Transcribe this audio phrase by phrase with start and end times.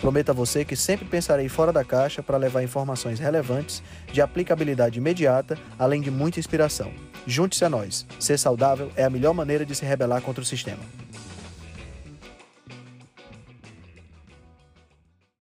[0.00, 3.82] Prometo a você que sempre pensarei fora da caixa para levar informações relevantes,
[4.12, 6.92] de aplicabilidade imediata, além de muita inspiração.
[7.26, 8.06] Junte-se a nós.
[8.20, 10.82] Ser saudável é a melhor maneira de se rebelar contra o sistema.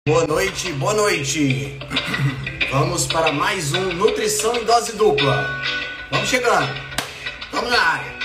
[0.06, 1.78] Boa noite, boa noite.
[2.72, 5.62] Vamos para mais um Nutrição em Dose Dupla.
[6.10, 6.72] Vamos chegando.
[7.52, 8.19] Vamos na área.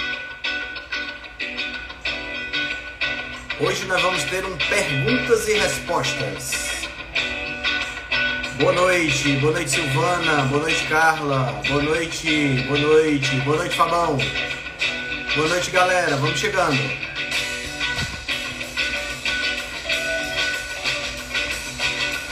[3.57, 6.51] Hoje nós vamos ter um perguntas e respostas.
[8.59, 14.17] Boa noite, boa noite Silvana, boa noite Carla, boa noite, boa noite, boa noite Fabão.
[15.35, 16.77] Boa noite galera, vamos chegando.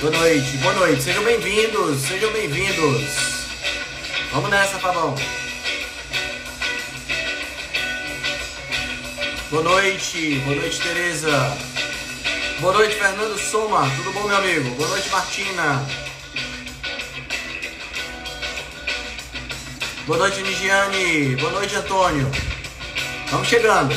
[0.02, 3.02] Boa noite, boa noite, sejam bem-vindos, sejam bem-vindos.
[4.34, 5.16] Vamos nessa, Fabão.
[9.54, 11.58] Boa noite, boa noite, Tereza.
[12.60, 13.88] Boa noite, Fernando Soma.
[13.98, 14.68] Tudo bom, meu amigo?
[14.72, 15.88] Boa noite, Martina.
[20.08, 21.36] Boa noite, Nigiane.
[21.36, 22.32] Boa noite, Antônio.
[23.30, 23.96] Vamos chegando.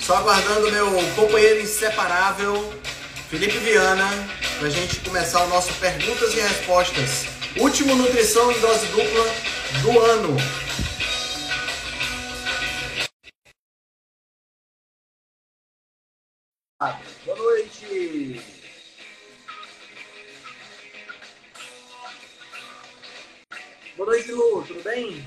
[0.00, 2.72] Só aguardando meu companheiro inseparável,
[3.28, 4.08] Felipe Viana,
[4.60, 7.26] para a gente começar o nosso perguntas e respostas.
[7.56, 9.34] Último nutrição em dose dupla
[9.82, 10.36] do ano.
[16.82, 18.42] Boa noite.
[23.96, 24.64] Boa noite, Lu.
[24.66, 25.24] Tudo bem?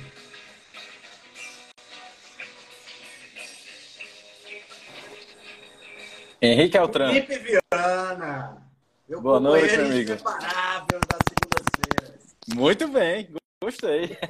[6.42, 7.14] Henrique Altran.
[7.14, 8.62] Felipe Viana.
[9.08, 10.12] Meu Boa noite, amigo.
[10.12, 12.36] inseparável das segundas-feiras.
[12.54, 13.30] Muito bem,
[13.64, 14.18] gostei.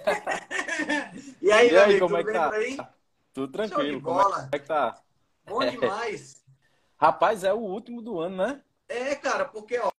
[1.42, 2.94] E aí, E aí, amigo, como é que bem tá?
[3.34, 4.02] Tudo tranquilo.
[4.02, 4.50] Como bola.
[4.52, 5.00] é que tá?
[5.48, 6.45] Bom demais.
[7.06, 8.62] Rapaz, é o último do ano, né?
[8.90, 9.92] É, cara, porque ó,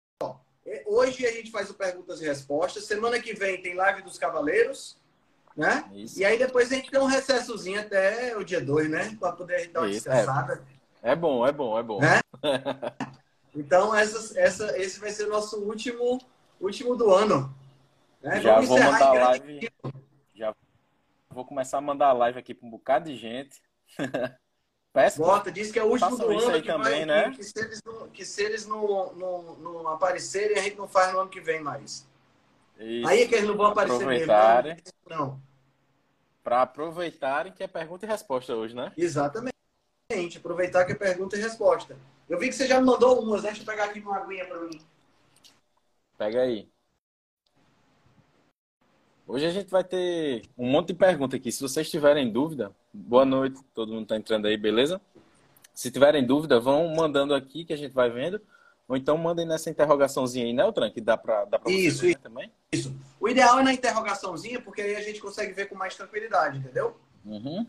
[0.66, 2.84] é, hoje a gente faz o perguntas e respostas.
[2.84, 4.98] Semana que vem tem live dos Cavaleiros,
[5.56, 5.88] né?
[5.94, 6.18] Isso.
[6.18, 9.16] E aí depois a gente tem um recessozinho até o dia 2, né?
[9.20, 10.64] Para poder dar uma Isso, descansada.
[11.00, 12.00] É bom, é bom, é bom.
[12.00, 12.20] Né?
[13.58, 16.20] Então essa, essa, esse vai ser o nosso último,
[16.60, 17.56] último do ano.
[18.20, 18.38] Né?
[18.42, 19.72] Já Vamos vou mandar live.
[20.34, 20.54] Já
[21.30, 23.62] vou começar a mandar a live aqui para um bocado de gente.
[25.16, 27.30] Bota, diz que é o último do ano que, também, vai, né?
[27.30, 31.12] que, se eles, não, que se eles não, não, não aparecerem, a gente não faz
[31.12, 32.06] no ano que vem mais.
[32.78, 34.32] isso, Aí é que eles não vão aparecer mesmo.
[34.32, 34.76] aproveitarem,
[35.08, 35.40] Não,
[36.42, 38.92] para aproveitarem que é pergunta e resposta hoje, né?
[38.96, 39.52] Exatamente.
[40.36, 41.96] Aproveitar que é pergunta e resposta.
[42.28, 43.48] Eu vi que você já me mandou umas, né?
[43.48, 44.80] Deixa eu pegar aqui uma aguinha pra mim.
[46.16, 46.68] Pega aí.
[49.26, 51.50] Hoje a gente vai ter um monte de pergunta aqui.
[51.50, 55.00] Se vocês tiverem dúvida, boa noite, todo mundo está entrando aí, beleza?
[55.74, 58.40] Se tiverem dúvida, vão mandando aqui que a gente vai vendo.
[58.88, 60.90] Ou então mandem nessa interrogaçãozinha aí, né, Altran?
[60.90, 62.52] Que dá para dá pra Isso, verem também.
[62.72, 62.96] Isso.
[63.20, 66.96] O ideal é na interrogaçãozinha, porque aí a gente consegue ver com mais tranquilidade, entendeu?
[67.24, 67.66] Uhum.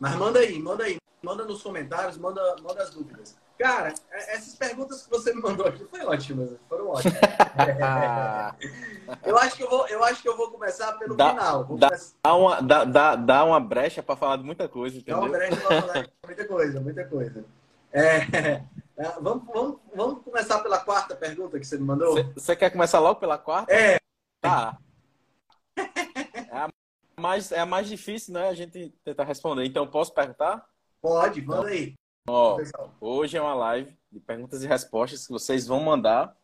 [0.00, 0.96] Mas manda aí, manda aí.
[1.22, 3.36] Manda nos comentários, manda, manda as dúvidas.
[3.58, 7.18] Cara, é- essas perguntas que você me mandou aqui foram ótimas, foram ótimas.
[9.24, 11.64] eu, acho que eu, vou, eu acho que eu vou começar pelo Dá- final.
[11.76, 15.16] Dá- começar Dá uma, dá, dá, dá uma brecha para falar de muita coisa, Dá
[15.18, 15.48] uma entendeu?
[15.48, 17.44] brecha pra falar de muita coisa, muita coisa.
[17.92, 18.16] É,
[18.98, 22.12] é, vamos, vamos, vamos começar pela quarta pergunta que você me mandou?
[22.14, 23.72] Você- Você quer começar logo pela quarta?
[23.72, 23.98] É,
[24.40, 24.76] Tá.
[25.76, 26.68] É a
[27.18, 28.48] mais, é a mais difícil, né?
[28.48, 29.64] A gente tentar responder.
[29.64, 30.64] Então, posso perguntar?
[31.00, 31.94] pode, manda aí.
[32.26, 32.58] Ó.
[33.00, 36.34] Hoje é uma live de perguntas e respostas que vocês vão mandar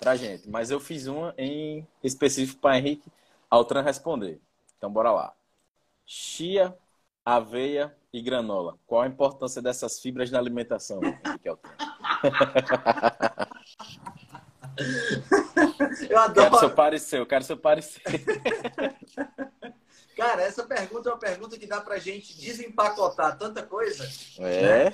[0.00, 0.48] pra gente.
[0.48, 3.10] Mas eu fiz uma em específico para Henrique
[3.50, 4.40] Altran responder.
[4.78, 5.34] Então, bora lá.
[6.04, 6.76] Chia,
[7.24, 8.78] aveia e granola.
[8.86, 11.72] Qual a importância dessas fibras na alimentação, Henrique Altran?
[14.78, 16.74] Eu Quero seu adoro.
[16.74, 18.02] parecer, eu quero seu parecer.
[20.14, 24.06] Cara, essa pergunta é uma pergunta que dá pra gente desempacotar tanta coisa
[24.38, 24.92] É,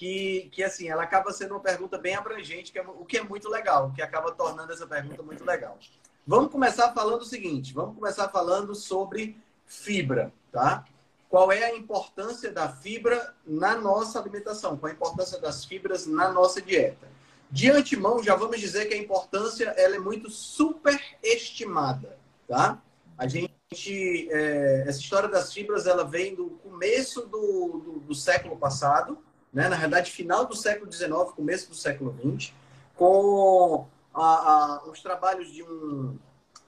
[0.00, 3.22] que, que assim, ela acaba sendo uma pergunta bem abrangente, que é, o que é
[3.22, 5.78] muito legal, o que acaba tornando essa pergunta muito legal.
[6.26, 9.36] Vamos começar falando o seguinte, vamos começar falando sobre
[9.66, 10.86] fibra, tá?
[11.28, 14.74] Qual é a importância da fibra na nossa alimentação?
[14.78, 17.06] Qual a importância das fibras na nossa dieta?
[17.50, 22.16] De antemão, já vamos dizer que a importância ela é muito superestimada,
[22.48, 22.80] tá?
[23.18, 28.56] A gente, é, essa história das fibras, ela vem do começo do, do, do século
[28.56, 29.18] passado,
[29.52, 29.68] né?
[29.68, 32.52] na verdade, final do século XIX, começo do século XX,
[32.94, 36.16] com a, a, os trabalhos de um,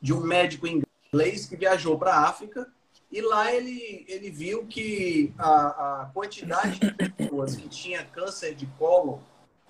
[0.00, 2.68] de um médico inglês que viajou para a África
[3.12, 8.64] e lá ele, ele viu que a, a quantidade de pessoas que tinha câncer de
[8.78, 9.22] colo,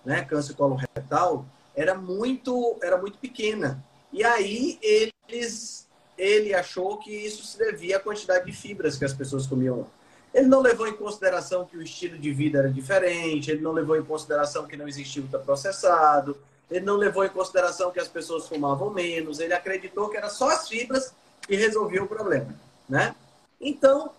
[0.05, 1.45] né, câncer coloretal,
[1.75, 3.85] era muito, era muito pequena.
[4.13, 9.13] E aí eles, ele achou que isso se devia à quantidade de fibras que as
[9.13, 9.89] pessoas comiam
[10.35, 13.97] Ele não levou em consideração que o estilo de vida era diferente, ele não levou
[13.97, 16.37] em consideração que não existia ultraprocessado,
[16.71, 20.49] ele não levou em consideração que as pessoas fumavam menos, ele acreditou que era só
[20.49, 21.13] as fibras
[21.43, 22.55] que resolviam o problema,
[22.89, 23.15] né?
[23.61, 24.11] Então,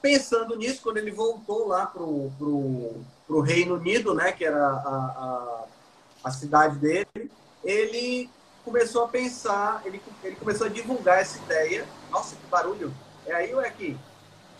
[0.00, 5.64] pensando nisso, quando ele voltou lá para o Reino Unido, né, que era a, a,
[6.24, 7.30] a, cidade dele,
[7.64, 8.30] ele
[8.64, 11.86] começou a pensar, ele, ele começou a divulgar essa ideia.
[12.10, 12.92] Nossa, que barulho!
[13.26, 13.96] É aí ou é aqui?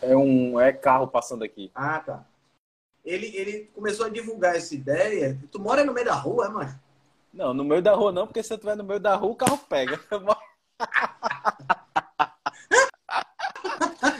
[0.02, 1.70] É um é carro passando aqui.
[1.74, 2.24] Ah, tá.
[3.04, 5.38] Ele, ele começou a divulgar essa ideia.
[5.50, 6.80] Tu mora no meio da rua, é, mano?
[7.32, 9.36] Não, no meio da rua não, porque se você estiver no meio da rua, o
[9.36, 9.98] carro pega.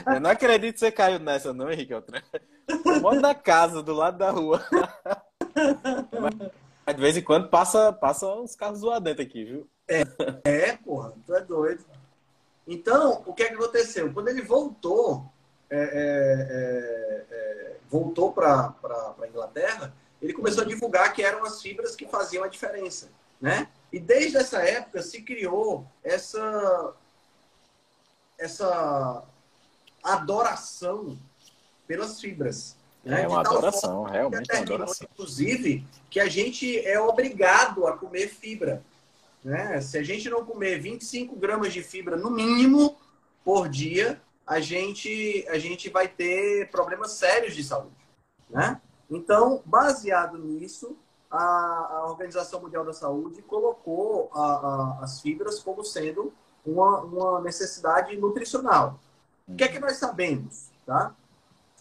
[0.06, 1.93] Eu não acredito que você caiu nessa, não, Henrique.
[1.93, 2.05] Eu
[3.00, 4.64] moro na casa, do lado da rua.
[6.84, 9.69] Mas de vez em quando passa, passa uns carros lá dentro aqui, viu?
[9.88, 10.02] É,
[10.44, 11.84] é, porra, tu é doido.
[12.67, 14.12] Então, o que é que aconteceu?
[14.12, 15.31] Quando ele voltou,
[15.72, 18.74] é, é, é, é voltou para
[19.20, 23.10] a Inglaterra, ele começou a divulgar que eram as fibras que faziam a diferença,
[23.40, 23.69] né?
[23.92, 26.94] E desde essa época se criou essa
[28.38, 29.24] essa
[30.02, 31.19] adoração
[31.86, 32.76] pelas fibras.
[33.04, 33.22] Né?
[33.22, 35.08] É uma adoração, realmente é uma adoração.
[35.12, 38.82] Inclusive, que a gente é obrigado a comer fibra.
[39.44, 39.80] Né?
[39.80, 42.96] Se a gente não comer 25 gramas de fibra, no mínimo,
[43.44, 47.97] por dia, a gente, a gente vai ter problemas sérios de saúde.
[48.50, 48.81] Né?
[49.11, 50.97] Então, baseado nisso,
[51.31, 56.33] a, a Organização Mundial da Saúde colocou a, a, as fibras como sendo
[56.65, 58.99] uma, uma necessidade nutricional.
[59.49, 60.71] O que é que nós sabemos?
[60.87, 61.15] Tá?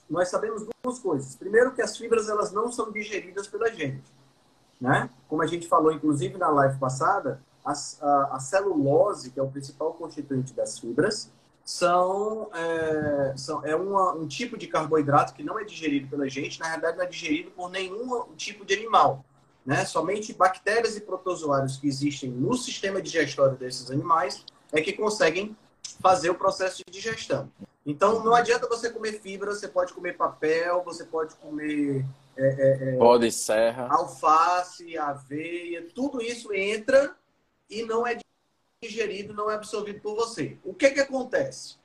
[0.09, 1.35] Nós sabemos duas coisas.
[1.35, 4.03] Primeiro, que as fibras elas não são digeridas pela gente.
[4.79, 5.09] Né?
[5.27, 9.51] Como a gente falou, inclusive, na live passada, a, a, a celulose, que é o
[9.51, 11.31] principal constituinte das fibras,
[11.63, 16.59] são, é, são é uma, um tipo de carboidrato que não é digerido pela gente,
[16.59, 19.23] na realidade não é digerido por nenhum tipo de animal.
[19.65, 19.85] Né?
[19.85, 25.55] Somente bactérias e protozoários que existem no sistema digestório desses animais é que conseguem
[26.01, 27.51] fazer o processo de digestão.
[27.85, 32.05] Então, não adianta você comer fibra, você pode comer papel, você pode comer.
[32.37, 33.87] É, é, é pode serra.
[33.89, 37.15] Alface, aveia, tudo isso entra
[37.69, 38.17] e não é
[38.81, 40.57] digerido, não é absorvido por você.
[40.63, 41.75] O que, que acontece?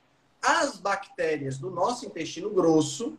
[0.41, 3.15] As bactérias do nosso intestino grosso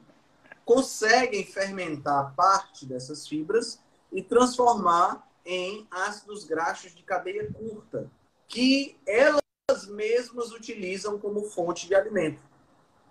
[0.65, 3.81] conseguem fermentar parte dessas fibras
[4.13, 8.11] e transformar em ácidos graxos de cadeia curta,
[8.49, 12.43] que elas mesmas utilizam como fonte de alimento.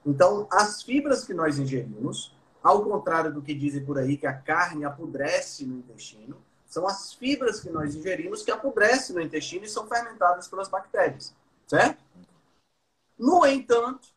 [0.06, 4.34] Então, as fibras que nós ingerimos, ao contrário do que dizem por aí, que a
[4.34, 6.38] carne apodrece no intestino,
[6.78, 11.34] são as fibras que nós ingerimos que apodrecem no intestino e são fermentadas pelas bactérias,
[11.66, 12.04] certo?
[13.18, 14.10] No entanto,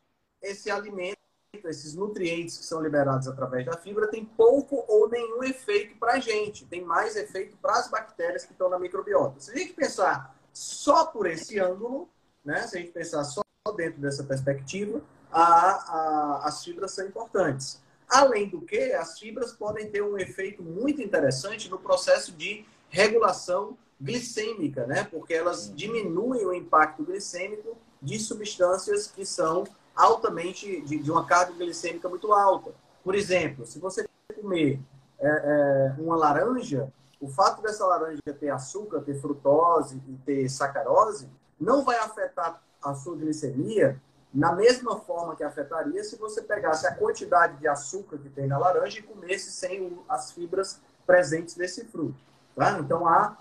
[0.43, 1.17] esse alimento,
[1.65, 6.21] esses nutrientes que são liberados através da fibra, tem pouco ou nenhum efeito para a
[6.21, 9.41] gente, tem mais efeito para as bactérias que estão na microbiota.
[9.41, 12.11] Se a gente pensar só por esse ângulo,
[12.45, 12.67] né?
[12.67, 13.41] Se a gente pensar só
[13.75, 15.01] dentro dessa perspectiva,
[15.33, 17.81] a, a, as fibras são importantes.
[18.11, 23.79] Além do que, as fibras podem ter um efeito muito interessante no processo de regulação
[24.01, 25.05] glicêmica, né?
[25.05, 29.65] Porque elas diminuem o impacto glicêmico de substâncias que são
[29.95, 32.73] altamente de, de uma carga glicêmica muito alta.
[33.05, 34.81] Por exemplo, se você comer
[35.19, 41.29] é, é, uma laranja, o fato dessa laranja ter açúcar, ter frutose e ter sacarose
[41.61, 44.01] não vai afetar a sua glicemia
[44.33, 48.59] na mesma forma que afetaria se você pegasse a quantidade de açúcar que tem na
[48.59, 52.21] laranja e comesse sem as fibras presentes nesse fruto.
[52.55, 52.79] Tá?
[52.79, 53.37] Então há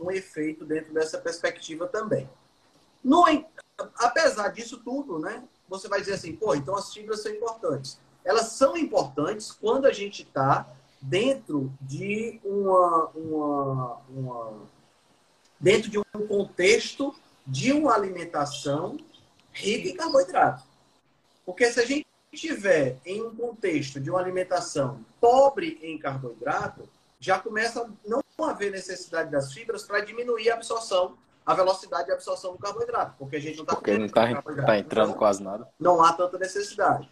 [0.00, 2.28] um efeito dentro dessa perspectiva também.
[3.04, 3.24] No,
[3.96, 8.00] apesar disso tudo, né, você vai dizer assim, pô, então as fibras são importantes.
[8.24, 10.66] Elas são importantes quando a gente está
[11.00, 14.62] dentro de uma, uma, uma,
[15.58, 18.96] dentro de um contexto de uma alimentação
[19.52, 20.64] rica em carboidrato.
[21.44, 26.88] Porque se a gente estiver em um contexto de uma alimentação pobre em carboidrato,
[27.20, 32.12] já começa a não haver necessidade das fibras para diminuir a absorção a velocidade de
[32.12, 34.22] absorção do carboidrato, porque a gente não está Porque não está
[34.64, 35.68] tá entrando então, quase nada.
[35.78, 37.08] Não há tanta necessidade.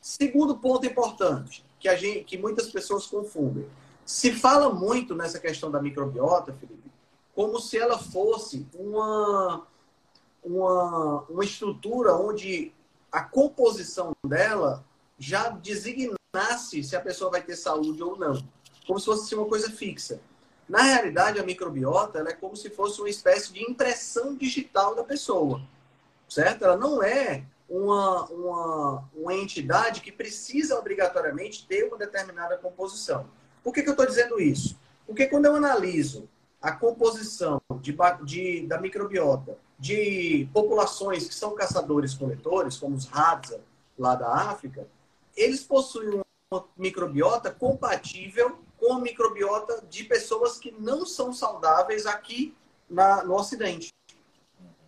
[0.00, 3.66] Segundo ponto importante, que, a gente, que muitas pessoas confundem.
[4.04, 6.90] Se fala muito nessa questão da microbiota, Felipe,
[7.34, 9.66] como se ela fosse uma,
[10.42, 12.72] uma, uma estrutura onde
[13.10, 14.84] a composição dela
[15.18, 18.42] já designasse se a pessoa vai ter saúde ou não.
[18.86, 20.20] Como se fosse uma coisa fixa.
[20.68, 25.60] Na realidade, a microbiota é como se fosse uma espécie de impressão digital da pessoa.
[26.28, 26.64] Certo?
[26.64, 33.26] Ela não é uma, uma, uma entidade que precisa obrigatoriamente ter uma determinada composição.
[33.62, 34.78] Por que, que eu estou dizendo isso?
[35.06, 36.28] Porque quando eu analiso
[36.62, 43.62] a composição de, de, da microbiota de populações que são caçadores-coletores, como os Hadza,
[43.98, 44.86] lá da África,
[45.34, 46.20] eles possuem
[46.52, 52.54] uma microbiota compatível com a microbiota de pessoas que não são saudáveis aqui
[52.88, 53.88] na, no Ocidente.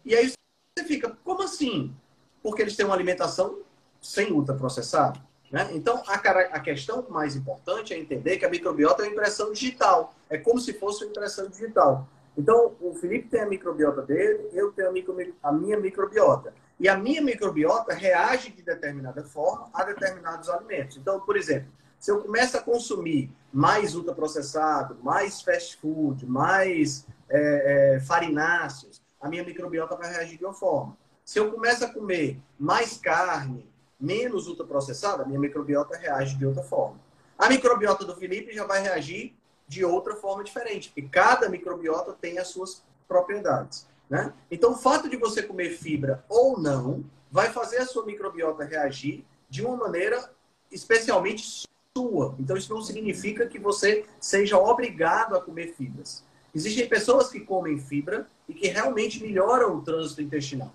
[0.04, 0.30] E aí
[0.76, 1.94] você fica, como assim?
[2.42, 3.61] Porque eles têm uma alimentação
[4.00, 5.20] sem ultraprocessado.
[5.50, 5.70] Né?
[5.72, 10.14] Então, a, a, questão mais importante é entender que a microbiota é uma impressão digital.
[10.28, 12.08] É como se fosse uma impressão digital.
[12.37, 16.55] Então, o Felipe tem a microbiota dele, eu tenho a, micro, a minha microbiota.
[16.81, 20.97] E a minha microbiota reage de determinada forma a determinados alimentos.
[20.97, 27.95] Então, por exemplo, se eu começo a consumir mais ultraprocessado, mais fast food, mais é,
[27.97, 30.97] é, farináceos, a minha microbiota vai reagir de uma forma.
[31.25, 33.71] Se eu começo a comer mais carne,
[34.01, 36.99] menos ultraprocessada, a minha microbiota reage de outra forma.
[37.39, 42.38] A microbiota do Felipe já vai reagir de outra forma diferente, porque cada microbiota tem
[42.38, 43.87] as suas propriedades.
[44.09, 44.33] Né?
[44.50, 49.25] Então, o fato de você comer fibra ou não vai fazer a sua microbiota reagir
[49.49, 50.31] de uma maneira
[50.71, 51.66] especialmente
[51.97, 52.35] sua.
[52.38, 56.25] Então, isso não significa que você seja obrigado a comer fibras.
[56.54, 60.73] Existem pessoas que comem fibra e que realmente melhoram o trânsito intestinal.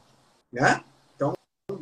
[0.51, 0.83] Né?
[1.15, 1.33] Então,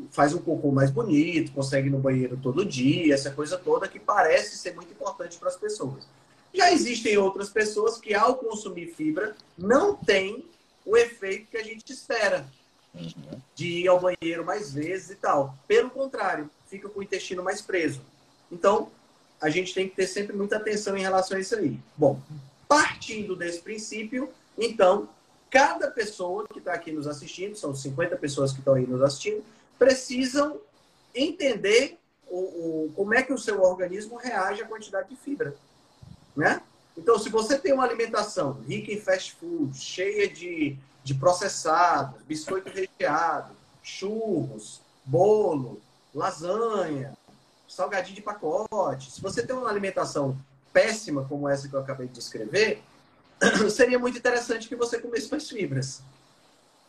[0.09, 4.00] faz um cocô mais bonito, consegue ir no banheiro todo dia, essa coisa toda que
[4.00, 6.07] parece ser muito importante para as pessoas.
[6.55, 10.45] Já existem outras pessoas que, ao consumir fibra, não têm
[10.85, 12.45] o efeito que a gente espera
[13.53, 15.53] de ir ao banheiro mais vezes e tal.
[15.67, 18.01] Pelo contrário, fica com o intestino mais preso.
[18.50, 18.89] Então,
[19.41, 21.77] a gente tem que ter sempre muita atenção em relação a isso aí.
[21.97, 22.21] Bom,
[22.69, 25.09] partindo desse princípio, então,
[25.50, 29.43] cada pessoa que está aqui nos assistindo, são 50 pessoas que estão aí nos assistindo,
[29.77, 30.59] precisam
[31.13, 31.97] entender
[32.27, 35.53] o, o, como é que o seu organismo reage à quantidade de fibra.
[36.35, 36.61] Né?
[36.97, 42.69] Então, se você tem uma alimentação rica em fast food, cheia de, de processados, biscoito
[42.69, 45.81] recheado, churros, bolo,
[46.13, 47.13] lasanha,
[47.67, 50.37] salgadinho de pacote, se você tem uma alimentação
[50.71, 52.81] péssima como essa que eu acabei de descrever,
[53.69, 56.01] seria muito interessante que você comesse mais fibras.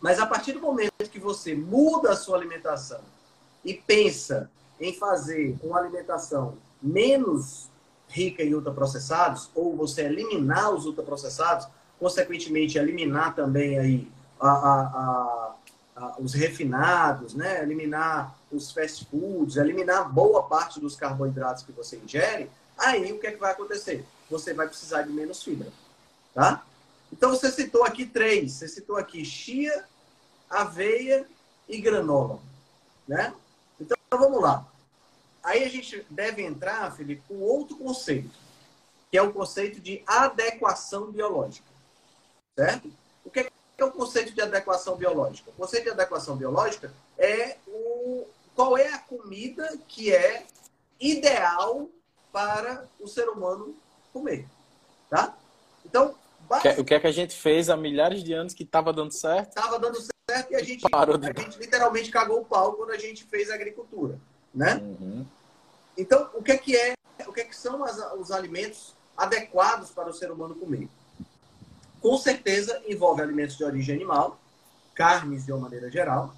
[0.00, 3.00] Mas a partir do momento que você muda a sua alimentação
[3.64, 4.50] e pensa
[4.80, 7.68] em fazer uma alimentação menos
[8.08, 11.66] rica em ultraprocessados, ou você eliminar os ultraprocessados,
[11.98, 15.54] consequentemente eliminar também aí a, a,
[15.96, 17.62] a, os refinados, né?
[17.62, 23.26] eliminar os fast foods, eliminar boa parte dos carboidratos que você ingere, aí o que,
[23.26, 24.06] é que vai acontecer?
[24.30, 25.68] Você vai precisar de menos fibra.
[26.34, 26.62] Tá?
[27.12, 28.52] Então você citou aqui três.
[28.52, 29.84] Você citou aqui chia,
[30.50, 31.26] aveia
[31.68, 32.38] e granola.
[33.06, 33.32] Né?
[33.80, 34.66] Então vamos lá.
[35.46, 38.36] Aí a gente deve entrar, Felipe, com outro conceito,
[39.08, 41.68] que é o conceito de adequação biológica.
[42.58, 42.90] Certo?
[43.24, 43.48] O que
[43.78, 45.50] é o conceito de adequação biológica?
[45.50, 48.26] O conceito de adequação biológica é o
[48.56, 50.44] qual é a comida que é
[50.98, 51.88] ideal
[52.32, 53.72] para o ser humano
[54.12, 54.46] comer,
[55.08, 55.32] tá?
[55.84, 56.16] Então,
[56.76, 59.50] o que é que a gente fez há milhares de anos que estava dando certo?
[59.50, 59.98] Estava dando
[60.28, 61.30] certo e a gente, Parou de...
[61.30, 64.18] a gente literalmente cagou o pau quando a gente fez a agricultura,
[64.52, 64.76] né?
[64.76, 65.24] Uhum.
[65.96, 66.94] Então, o que é que é,
[67.26, 70.88] o que é que são as, os alimentos adequados para o ser humano comer?
[72.00, 74.38] Com certeza envolve alimentos de origem animal,
[74.94, 76.34] carnes de uma maneira geral,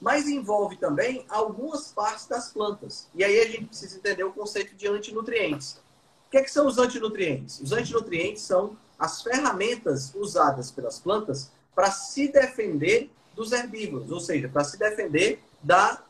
[0.00, 3.08] mas envolve também algumas partes das plantas.
[3.14, 5.78] E aí a gente precisa entender o conceito de antinutrientes.
[6.26, 7.60] O que, é que são os antinutrientes?
[7.60, 14.48] Os antinutrientes são as ferramentas usadas pelas plantas para se defender dos herbívoros, ou seja,
[14.48, 16.02] para se defender da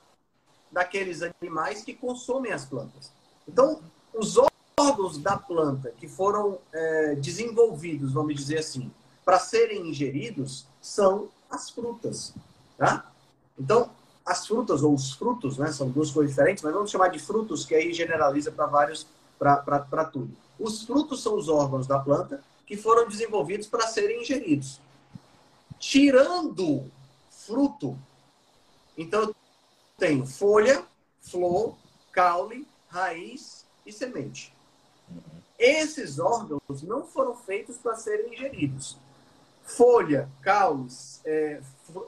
[0.76, 3.10] daqueles animais que consomem as plantas.
[3.48, 3.80] Então,
[4.12, 4.36] os
[4.78, 8.92] órgãos da planta que foram é, desenvolvidos, vamos dizer assim,
[9.24, 12.34] para serem ingeridos, são as frutas.
[12.76, 13.10] Tá?
[13.58, 13.88] Então,
[14.22, 17.64] as frutas ou os frutos, né, são duas coisas diferentes, mas vamos chamar de frutos,
[17.64, 19.06] que aí generaliza para vários,
[19.38, 20.36] para tudo.
[20.60, 24.78] Os frutos são os órgãos da planta que foram desenvolvidos para serem ingeridos.
[25.78, 26.84] tirando
[27.30, 27.96] fruto.
[28.98, 29.34] Então, eu
[29.96, 30.84] tenho folha,
[31.20, 31.76] flor,
[32.12, 34.54] caule, raiz e semente.
[35.58, 38.98] Esses órgãos não foram feitos para serem ingeridos.
[39.64, 40.86] Folha, caule,
[41.24, 41.60] é,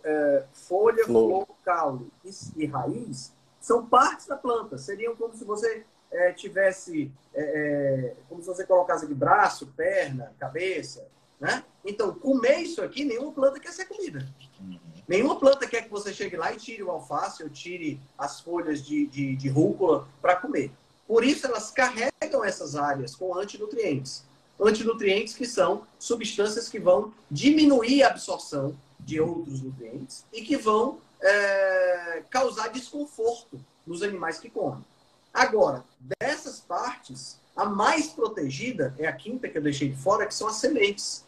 [0.04, 4.78] é, folha, flor, flor caule e, e, raiz são partes da planta.
[4.78, 10.32] Seriam como se você é, tivesse, é, é, como se você colocasse aqui braço, perna,
[10.38, 11.06] cabeça,
[11.40, 11.64] né?
[11.84, 14.26] Então, comer isso aqui, nenhuma planta quer ser comida.
[14.60, 14.78] Uhum.
[15.08, 18.84] Nenhuma planta quer que você chegue lá e tire o alface ou tire as folhas
[18.84, 20.70] de, de, de rúcula para comer.
[21.06, 24.22] Por isso, elas carregam essas áreas com antinutrientes.
[24.60, 30.98] Antinutrientes que são substâncias que vão diminuir a absorção de outros nutrientes e que vão
[31.22, 34.84] é, causar desconforto nos animais que comem.
[35.32, 35.82] Agora,
[36.20, 40.48] dessas partes, a mais protegida é a quinta que eu deixei de fora, que são
[40.48, 41.24] as sementes,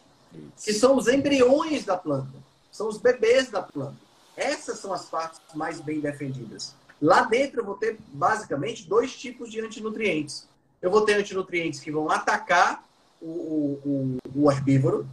[0.63, 2.31] que são os embriões da planta,
[2.71, 3.97] são os bebês da planta.
[4.35, 6.73] Essas são as partes mais bem defendidas.
[7.01, 10.47] Lá dentro eu vou ter basicamente dois tipos de antinutrientes.
[10.81, 12.83] Eu vou ter antinutrientes que vão atacar
[13.21, 13.27] o,
[13.85, 15.07] o, o herbívoro,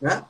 [0.00, 0.24] né?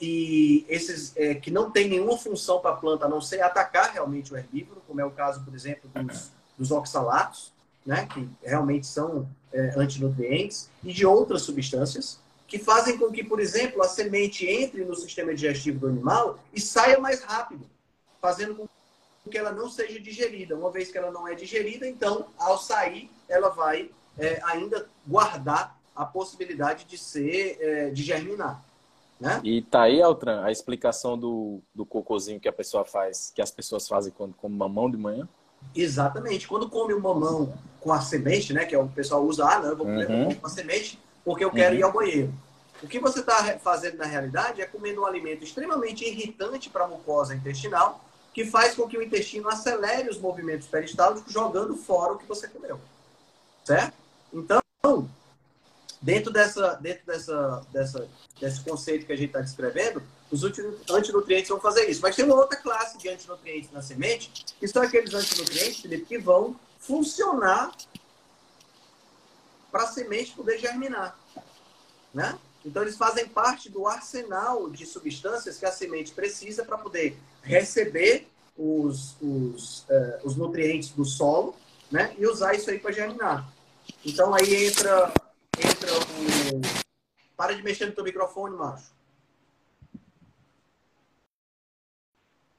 [0.00, 3.92] E esses é, que não tem nenhuma função para a planta a não ser atacar
[3.92, 7.52] realmente o herbívoro, como é o caso, por exemplo, dos, dos oxalatos,
[7.84, 8.06] né?
[8.06, 12.18] Que realmente são é, antinutrientes, e de outras substâncias
[12.52, 16.60] que fazem com que, por exemplo, a semente entre no sistema digestivo do animal e
[16.60, 17.64] saia mais rápido,
[18.20, 18.68] fazendo com
[19.30, 20.54] que ela não seja digerida.
[20.54, 25.80] Uma vez que ela não é digerida, então, ao sair, ela vai é, ainda guardar
[25.96, 28.62] a possibilidade de ser, é, de germinar.
[29.18, 29.40] Né?
[29.42, 33.50] E tá aí, Altran, a explicação do, do cocôzinho que a pessoa faz, que as
[33.50, 35.26] pessoas fazem quando comem mamão de manhã?
[35.74, 36.46] Exatamente.
[36.46, 38.66] Quando come o mamão com a semente, né?
[38.66, 40.18] Que é o pessoal usa, ah, não, eu vou comer uhum.
[40.18, 41.80] mamão com a semente porque eu quero uhum.
[41.80, 42.34] ir ao banheiro.
[42.82, 46.88] O que você está fazendo na realidade é comendo um alimento extremamente irritante para a
[46.88, 52.18] mucosa intestinal, que faz com que o intestino acelere os movimentos peristálticos, jogando fora o
[52.18, 52.80] que você comeu.
[53.64, 53.94] Certo?
[54.32, 54.60] Então,
[56.00, 58.08] dentro, dessa, dentro dessa, dessa,
[58.40, 60.42] desse conceito que a gente está descrevendo, os
[60.90, 62.00] antinutrientes vão fazer isso.
[62.00, 66.18] Mas tem uma outra classe de antinutrientes na semente, que são aqueles antinutrientes, Felipe, que
[66.18, 67.70] vão funcionar
[69.72, 71.18] para a semente poder germinar.
[72.12, 72.38] Né?
[72.64, 78.28] Então, eles fazem parte do arsenal de substâncias que a semente precisa para poder receber
[78.56, 81.56] os, os, uh, os nutrientes do solo
[81.90, 82.14] né?
[82.18, 83.50] e usar isso aí para germinar.
[84.04, 85.12] Então, aí entra,
[85.58, 86.82] entra o.
[87.34, 88.92] Para de mexer no teu microfone, macho.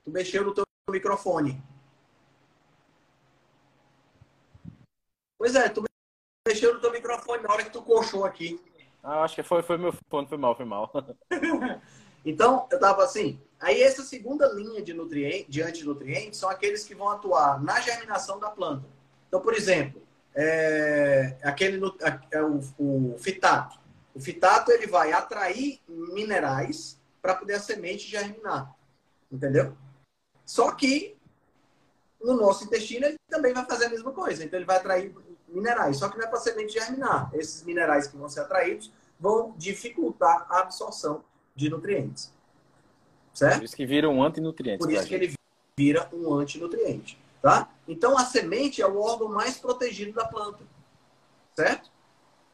[0.04, 1.64] Tu mexeu no teu microfone.
[5.38, 5.84] Pois é, tu
[6.46, 8.60] mexeu no teu microfone na hora que tu coxou aqui.
[9.02, 10.92] Ah, acho que foi, foi meu fone, foi mal, foi mal.
[12.26, 13.40] então, eu tava assim.
[13.60, 18.40] Aí essa segunda linha de, nutrientes, de antinutrientes são aqueles que vão atuar na germinação
[18.40, 18.86] da planta.
[19.28, 20.02] Então, por exemplo,
[20.36, 21.82] é, aquele,
[22.32, 23.80] é o, o fitato.
[24.14, 28.76] O fitato ele vai atrair minerais para poder a semente germinar.
[29.32, 29.76] Entendeu?
[30.46, 31.18] Só que
[32.22, 34.44] no nosso intestino ele também vai fazer a mesma coisa.
[34.44, 35.14] Então ele vai atrair
[35.54, 37.30] minerais, só que não é para a semente germinar.
[37.34, 41.24] Esses minerais que vão ser atraídos vão dificultar a absorção
[41.56, 42.32] de nutrientes.
[43.34, 43.60] Certo?
[43.60, 44.80] Por isso que vira um antinutriente.
[44.80, 45.34] Por isso que ele
[45.78, 47.18] vira um antinutriente.
[47.42, 47.70] Tá?
[47.88, 50.64] Então a semente é o órgão mais protegido da planta.
[51.56, 51.92] Certo?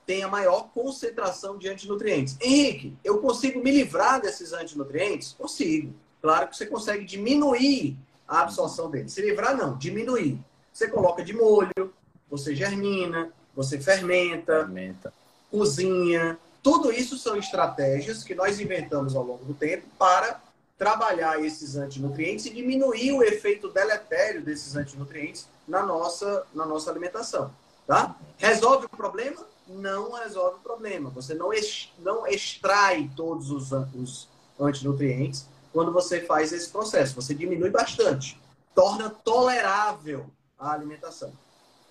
[0.06, 2.38] Tem a maior concentração de antinutrientes.
[2.42, 5.34] Henrique, eu consigo me livrar desses antinutrientes?
[5.34, 5.94] Consigo.
[6.22, 9.14] Claro que você consegue diminuir a absorção deles.
[9.14, 10.40] Se livrar, não, diminuir.
[10.74, 11.94] Você coloca de molho,
[12.30, 15.14] você germina, você fermenta, fermenta,
[15.52, 16.38] cozinha.
[16.62, 20.42] Tudo isso são estratégias que nós inventamos ao longo do tempo para
[20.78, 27.52] trabalhar esses antinutrientes e diminuir o efeito deletério desses antinutrientes na nossa, na nossa alimentação.
[27.86, 28.16] Tá?
[28.38, 29.46] Resolve o problema?
[29.68, 31.10] Não resolve o problema.
[31.10, 37.16] Você não, ex, não extrai todos os, os antinutrientes quando você faz esse processo.
[37.16, 38.40] Você diminui bastante.
[38.74, 41.34] Torna tolerável a alimentação.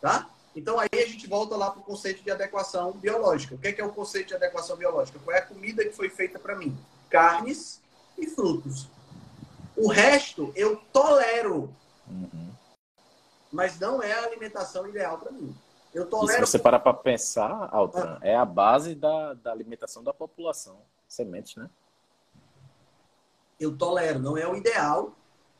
[0.00, 0.28] Tá?
[0.54, 3.54] Então aí a gente volta lá para o conceito de adequação biológica.
[3.54, 5.18] O que é, que é o conceito de adequação biológica?
[5.24, 6.76] Qual é a comida que foi feita para mim?
[7.08, 7.80] Carnes
[8.16, 8.88] e frutos.
[9.76, 11.72] O resto eu tolero.
[12.08, 12.50] Uhum.
[13.52, 15.56] Mas não é a alimentação ideal para mim.
[15.94, 16.42] Eu tolero.
[16.42, 18.26] E se você parar para pensar, Altran, ah.
[18.26, 20.80] é a base da, da alimentação da população.
[21.08, 21.70] Sementes, né?
[23.58, 24.18] Eu tolero.
[24.18, 25.12] Não é o ideal,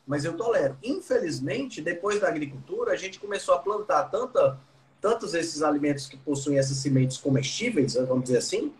[0.09, 0.75] mas eu tolero.
[0.83, 4.59] Infelizmente, depois da agricultura, a gente começou a plantar tanta,
[4.99, 8.73] tantos esses alimentos que possuem essas sementes comestíveis, vamos dizer assim,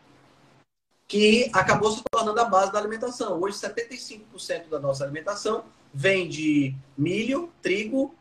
[1.08, 3.40] que acabou se tornando a base da alimentação.
[3.40, 8.12] Hoje, 75% da nossa alimentação vem de milho, trigo,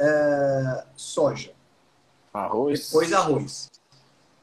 [0.00, 1.52] é, soja.
[2.32, 2.86] Arroz.
[2.86, 3.70] Depois arroz.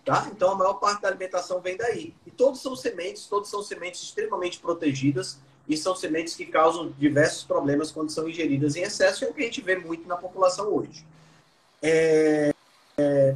[0.05, 0.29] Tá?
[0.31, 2.13] Então, a maior parte da alimentação vem daí.
[2.27, 7.43] E todos são sementes, todos são sementes extremamente protegidas e são sementes que causam diversos
[7.43, 10.67] problemas quando são ingeridas em excesso, é o que a gente vê muito na população
[10.67, 11.05] hoje.
[11.81, 12.53] É,
[12.97, 13.35] é,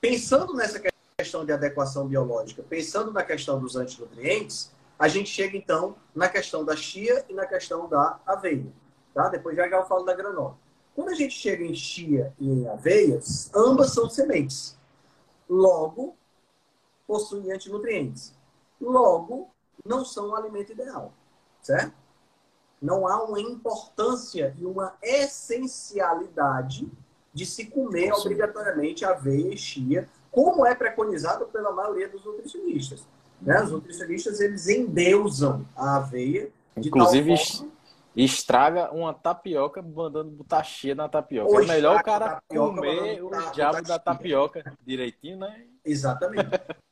[0.00, 0.80] pensando nessa
[1.18, 6.64] questão de adequação biológica, pensando na questão dos antinutrientes, a gente chega então na questão
[6.64, 8.72] da chia e na questão da aveia.
[9.14, 9.28] Tá?
[9.28, 10.56] Depois já, já eu falo da granola.
[10.94, 14.76] Quando a gente chega em chia e em aveias, ambas são sementes.
[15.48, 16.16] Logo,
[17.06, 18.34] possuem antinutrientes.
[18.80, 19.48] Logo,
[19.84, 21.12] não são um alimento ideal.
[21.62, 21.92] Certo?
[22.80, 26.88] Não há uma importância e uma essencialidade
[27.32, 28.20] de se comer Sim.
[28.20, 33.06] obrigatoriamente aveia e chia, como é preconizado pela maioria dos nutricionistas.
[33.40, 33.62] Né?
[33.62, 36.50] Os nutricionistas eles endeusam a aveia.
[36.76, 37.72] Inclusive, forma...
[38.14, 41.50] estraga uma tapioca mandando botar chia na tapioca.
[41.50, 45.66] Ou é melhor o cara comer o diabo da tapioca direitinho, né?
[45.84, 46.48] Exatamente.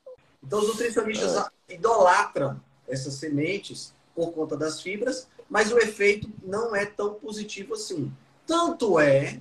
[0.46, 1.36] Então, os nutricionistas
[1.68, 1.74] é.
[1.74, 8.12] idolatram essas sementes por conta das fibras, mas o efeito não é tão positivo assim.
[8.46, 9.40] Tanto é,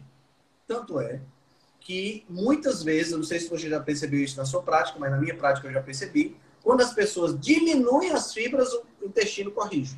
[0.68, 1.22] tanto é
[1.80, 5.12] que muitas vezes, eu não sei se você já percebeu isso na sua prática, mas
[5.12, 9.96] na minha prática eu já percebi, quando as pessoas diminuem as fibras, o intestino corrige.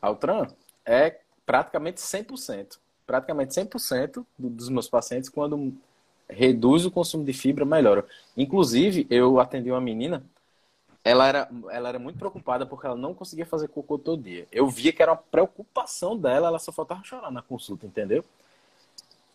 [0.00, 0.48] Altran,
[0.84, 2.78] é praticamente 100%.
[3.06, 5.74] Praticamente 100% dos meus pacientes, quando
[6.28, 8.06] reduz o consumo de fibra, melhora.
[8.34, 10.24] Inclusive, eu atendi uma menina
[11.04, 14.46] ela era, ela era muito preocupada porque ela não conseguia fazer cocô todo dia.
[14.52, 18.24] Eu via que era uma preocupação dela, ela só faltava chorar na consulta, entendeu?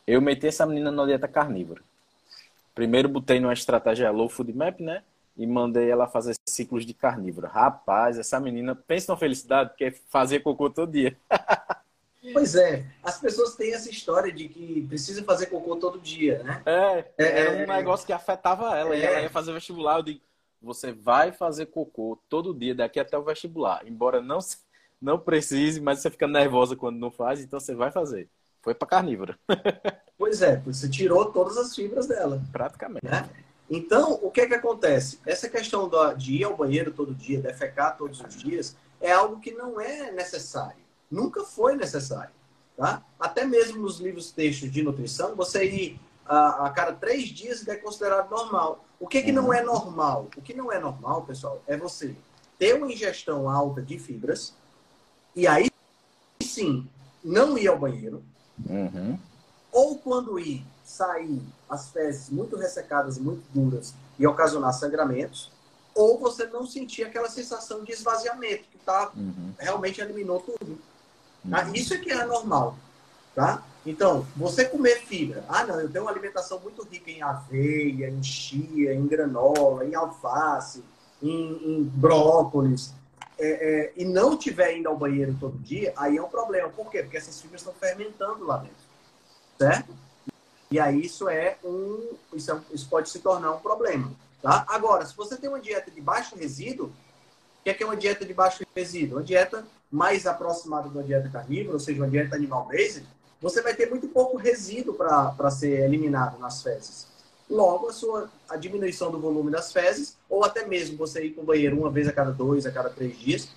[0.05, 1.81] Eu meti essa menina na dieta carnívora.
[2.73, 5.03] Primeiro botei numa estratégia low food map, né?
[5.35, 7.47] E mandei ela fazer ciclos de carnívora.
[7.47, 11.17] Rapaz, essa menina, pensa na felicidade, que é fazer cocô todo dia.
[12.33, 16.61] Pois é, as pessoas têm essa história de que precisa fazer cocô todo dia, né?
[16.65, 18.93] É, é era um é, negócio que afetava ela.
[18.93, 20.21] É, e ela ia fazer vestibular, eu digo,
[20.61, 23.85] você vai fazer cocô todo dia daqui até o vestibular.
[23.85, 24.39] Embora não,
[25.01, 28.29] não precise, mas você fica nervosa quando não faz, então você vai fazer.
[28.61, 29.37] Foi para carnívora.
[30.17, 32.41] pois é, você tirou todas as fibras dela.
[32.51, 33.05] Praticamente.
[33.05, 33.29] Né?
[33.69, 35.19] Então, o que é que acontece?
[35.25, 39.51] Essa questão de ir ao banheiro todo dia, defecar todos os dias, é algo que
[39.51, 40.77] não é necessário.
[41.09, 42.31] Nunca foi necessário.
[42.75, 43.03] Tá?
[43.19, 47.75] Até mesmo nos livros textos de nutrição, você ir a, a cada três dias é
[47.75, 48.85] considerado normal.
[48.99, 50.27] O que, que não é normal?
[50.35, 52.15] O que não é normal, pessoal, é você
[52.57, 54.53] ter uma ingestão alta de fibras
[55.35, 55.69] e aí
[56.41, 56.87] sim
[57.23, 58.23] não ir ao banheiro.
[58.67, 59.19] Uhum.
[59.71, 65.51] Ou quando ir, sair as fezes muito ressecadas, muito duras e ocasionar sangramentos.
[65.93, 69.53] Ou você não sentir aquela sensação de esvaziamento, que tá, uhum.
[69.59, 70.79] realmente eliminou tudo.
[71.49, 71.65] Tá?
[71.65, 71.73] Uhum.
[71.73, 72.75] Isso é que é normal.
[73.35, 73.63] Tá?
[73.87, 75.45] Então, você comer fibra.
[75.47, 79.95] Ah, não, eu tenho uma alimentação muito rica em aveia, em chia, em granola, em
[79.95, 80.83] alface,
[81.23, 82.93] em, em brócolis,
[83.39, 86.67] é, é, e não tiver indo ao banheiro todo dia, aí é um problema.
[86.69, 87.01] Por quê?
[87.01, 88.75] Porque essas fibras estão fermentando lá dentro.
[89.57, 89.95] Certo?
[90.69, 92.15] E aí isso é um.
[92.33, 94.11] Isso, é, isso pode se tornar um problema.
[94.41, 94.65] Tá?
[94.67, 97.95] Agora, se você tem uma dieta de baixo resíduo, o que é, que é uma
[97.95, 99.19] dieta de baixo resíduo?
[99.19, 103.05] Uma dieta mais aproximada da dieta carnívora, ou seja, uma dieta animal-based,
[103.41, 107.07] você vai ter muito pouco resíduo para ser eliminado nas fezes.
[107.49, 111.43] Logo, a sua a diminuição do volume das fezes, ou até mesmo você ir para
[111.43, 113.49] o banheiro uma vez a cada dois, a cada três dias,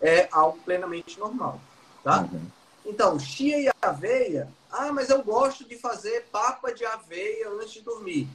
[0.00, 1.60] é algo plenamente normal.
[2.02, 2.20] Tá?
[2.20, 2.42] Uhum.
[2.84, 4.48] Então, chia e aveia.
[4.70, 8.28] Ah, mas eu gosto de fazer papa de aveia antes de dormir.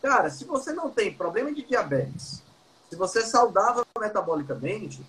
[0.00, 2.42] Cara, se você não tem problema de diabetes,
[2.88, 5.02] se você é saudável metabolicamente,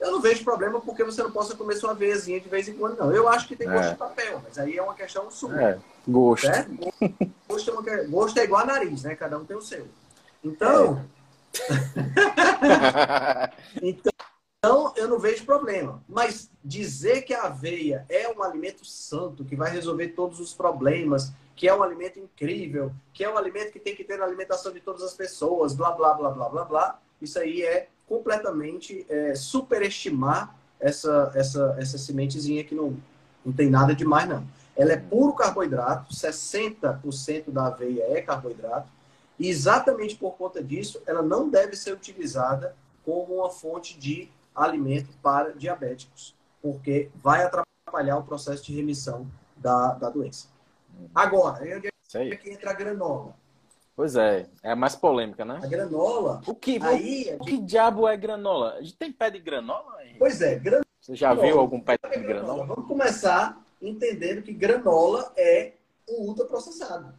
[0.00, 2.98] eu não vejo problema porque você não possa comer sua veiazinha de vez em quando,
[2.98, 3.12] não.
[3.12, 3.90] Eu acho que tem gosto é.
[3.92, 5.62] de papel, mas aí é uma questão sua.
[5.62, 6.46] É, gosto.
[7.48, 8.02] Gosto, é uma...
[8.04, 9.14] gosto é igual a nariz, né?
[9.14, 9.86] Cada um tem o seu.
[10.42, 10.98] Então.
[10.98, 11.14] É.
[13.80, 16.02] então, eu não vejo problema.
[16.08, 21.32] Mas dizer que a aveia é um alimento santo, que vai resolver todos os problemas,
[21.54, 24.72] que é um alimento incrível, que é um alimento que tem que ter na alimentação
[24.72, 29.34] de todas as pessoas, blá, blá, blá, blá, blá, blá, isso aí é completamente é,
[29.34, 32.96] superestimar essa, essa, essa sementezinha que não,
[33.44, 34.46] não tem nada demais, não.
[34.76, 38.88] Ela é puro carboidrato, 60% da aveia é carboidrato,
[39.38, 45.08] e exatamente por conta disso, ela não deve ser utilizada como uma fonte de alimento
[45.22, 50.48] para diabéticos, porque vai atrapalhar o processo de remissão da, da doença.
[51.14, 53.34] Agora, onde é que entra a granola?
[53.96, 55.60] Pois é, é a mais polêmica, né?
[55.62, 56.42] A granola.
[56.46, 58.74] O que, aí, o, que diabo é granola?
[58.74, 59.98] A gente tem pé de granola?
[59.98, 60.14] Aí?
[60.18, 60.84] Pois é, granola.
[61.00, 62.26] Você já viu algum pé de granola?
[62.26, 62.66] granola?
[62.66, 65.74] Vamos começar entendendo que granola é
[66.08, 67.14] um ultraprocessado.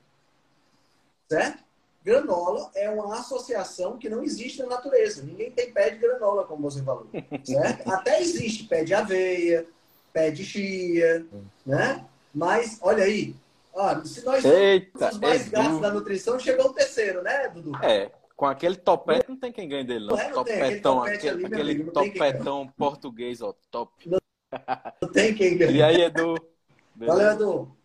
[1.30, 1.64] Certo?
[2.04, 5.24] Granola é uma associação que não existe na natureza.
[5.24, 7.08] Ninguém tem pé de granola, como você falou.
[7.44, 7.90] Certo?
[7.90, 9.66] Até existe pé de aveia,
[10.14, 11.26] pé de chia,
[11.66, 12.06] né?
[12.34, 13.36] Mas, olha aí,
[13.76, 15.82] ah, se nós Eita, somos os mais é gastos duro.
[15.82, 17.76] da nutrição, chegou o terceiro, né, Dudu?
[17.84, 20.16] É, com aquele topete não tem quem ganhe dele, não.
[20.16, 20.42] Não é, não.
[20.42, 24.10] Aquele topetão, topete aquele, ali, aquele amigo, não topetão português, ó, top.
[25.02, 25.78] Não tem quem ganhe.
[25.78, 26.36] E aí, Edu?
[26.96, 27.76] Valeu, Edu.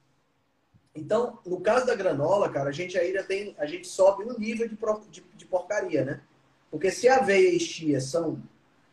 [0.94, 4.68] Então, no caso da granola, cara, a gente ainda tem, a gente sobe um nível
[4.68, 4.76] de,
[5.11, 6.20] de, de porcaria, né?
[6.70, 8.40] Porque se aveia e chia são,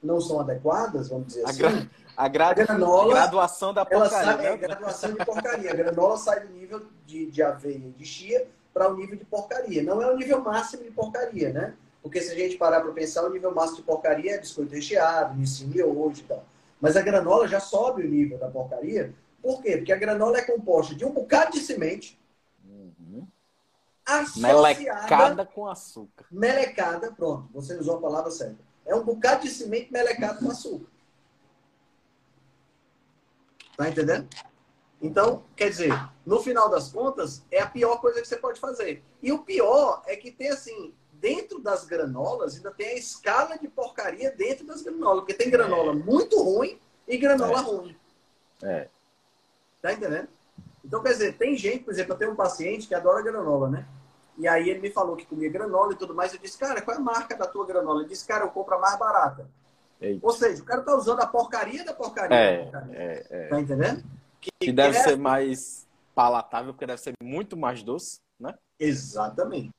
[0.02, 1.90] não são adequadas, vamos dizer A, assim.
[2.17, 2.47] A, gra...
[2.47, 4.58] a granola, graduação da porcaria, sai, é né?
[4.58, 5.71] graduação de porcaria.
[5.71, 9.23] A granola sai do nível de, de aveia e de chia para o nível de
[9.23, 9.84] porcaria.
[9.84, 11.75] Não é o nível máximo de porcaria, né?
[12.01, 15.36] Porque se a gente parar para pensar, o nível máximo de porcaria é biscoito recheado,
[15.36, 16.43] miojo e tal.
[16.82, 19.13] Mas a granola já sobe o nível da porcaria.
[19.41, 19.77] Por quê?
[19.77, 22.17] Porque a granola é composta de um bocado de semente
[22.65, 23.27] Uhum.
[24.38, 26.25] Melecada com açúcar.
[26.32, 28.58] Melecada, pronto, você usou a palavra certa.
[28.86, 30.88] É um bocado de semente melecado com açúcar.
[33.78, 34.28] Tá entendendo?
[35.00, 35.94] Então, quer dizer,
[36.26, 39.04] no final das contas, é a pior coisa que você pode fazer.
[39.22, 43.68] E o pior é que tem assim, dentro das granolas, ainda tem a escala de
[43.68, 45.20] porcaria dentro das granolas.
[45.20, 47.62] Porque tem granola muito ruim e granola É.
[47.62, 47.98] ruim.
[48.63, 48.88] É.
[49.80, 50.28] Tá entendendo?
[50.84, 53.88] Então, quer dizer, tem gente, por exemplo, eu tenho um paciente que adora granola, né?
[54.38, 56.34] E aí ele me falou que comia granola e tudo mais.
[56.34, 58.02] Eu disse, cara, qual é a marca da tua granola?
[58.02, 59.48] Ele disse, cara, eu compro a mais barata.
[60.00, 60.26] Eita.
[60.26, 62.30] Ou seja, o cara tá usando a porcaria da porcaria.
[62.30, 62.96] da É, porcaria.
[62.98, 63.48] é, é.
[63.48, 64.04] Tá entendendo?
[64.60, 68.54] Que deve é- ser mais palatável, porque deve ser muito mais doce, né?
[68.80, 69.72] Exatamente.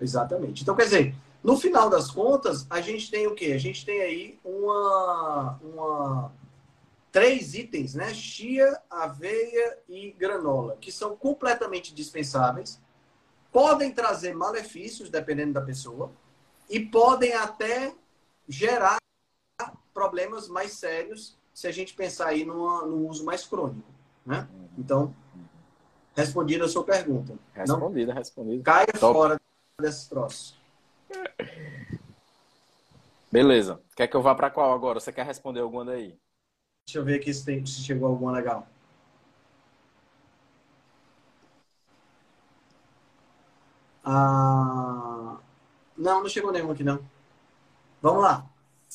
[0.00, 0.62] Exatamente.
[0.62, 3.52] Então, quer dizer, no final das contas, a gente tem o quê?
[3.52, 6.32] A gente tem aí uma, uma
[7.12, 8.12] três itens, né?
[8.12, 12.80] Chia, aveia e granola, que são completamente dispensáveis,
[13.52, 16.10] podem trazer malefícios, dependendo da pessoa,
[16.68, 17.94] e podem até
[18.48, 18.96] gerar
[19.94, 23.88] problemas mais sérios se a gente pensar aí numa, no uso mais crônico,
[24.26, 24.48] né?
[24.76, 25.14] Então,
[26.16, 27.38] respondida a sua pergunta.
[27.54, 28.62] Não Respondida, respondida.
[28.64, 29.14] caia Top.
[29.14, 29.40] fora
[29.80, 30.60] desse troço.
[33.30, 33.80] Beleza.
[33.96, 34.98] Quer que eu vá pra qual agora?
[34.98, 36.18] Você quer responder alguma daí?
[36.86, 38.66] Deixa eu ver aqui se, tem, se chegou alguma legal.
[44.04, 45.38] Ah,
[45.96, 46.98] não, não chegou nenhuma aqui não.
[48.02, 48.44] Vamos lá.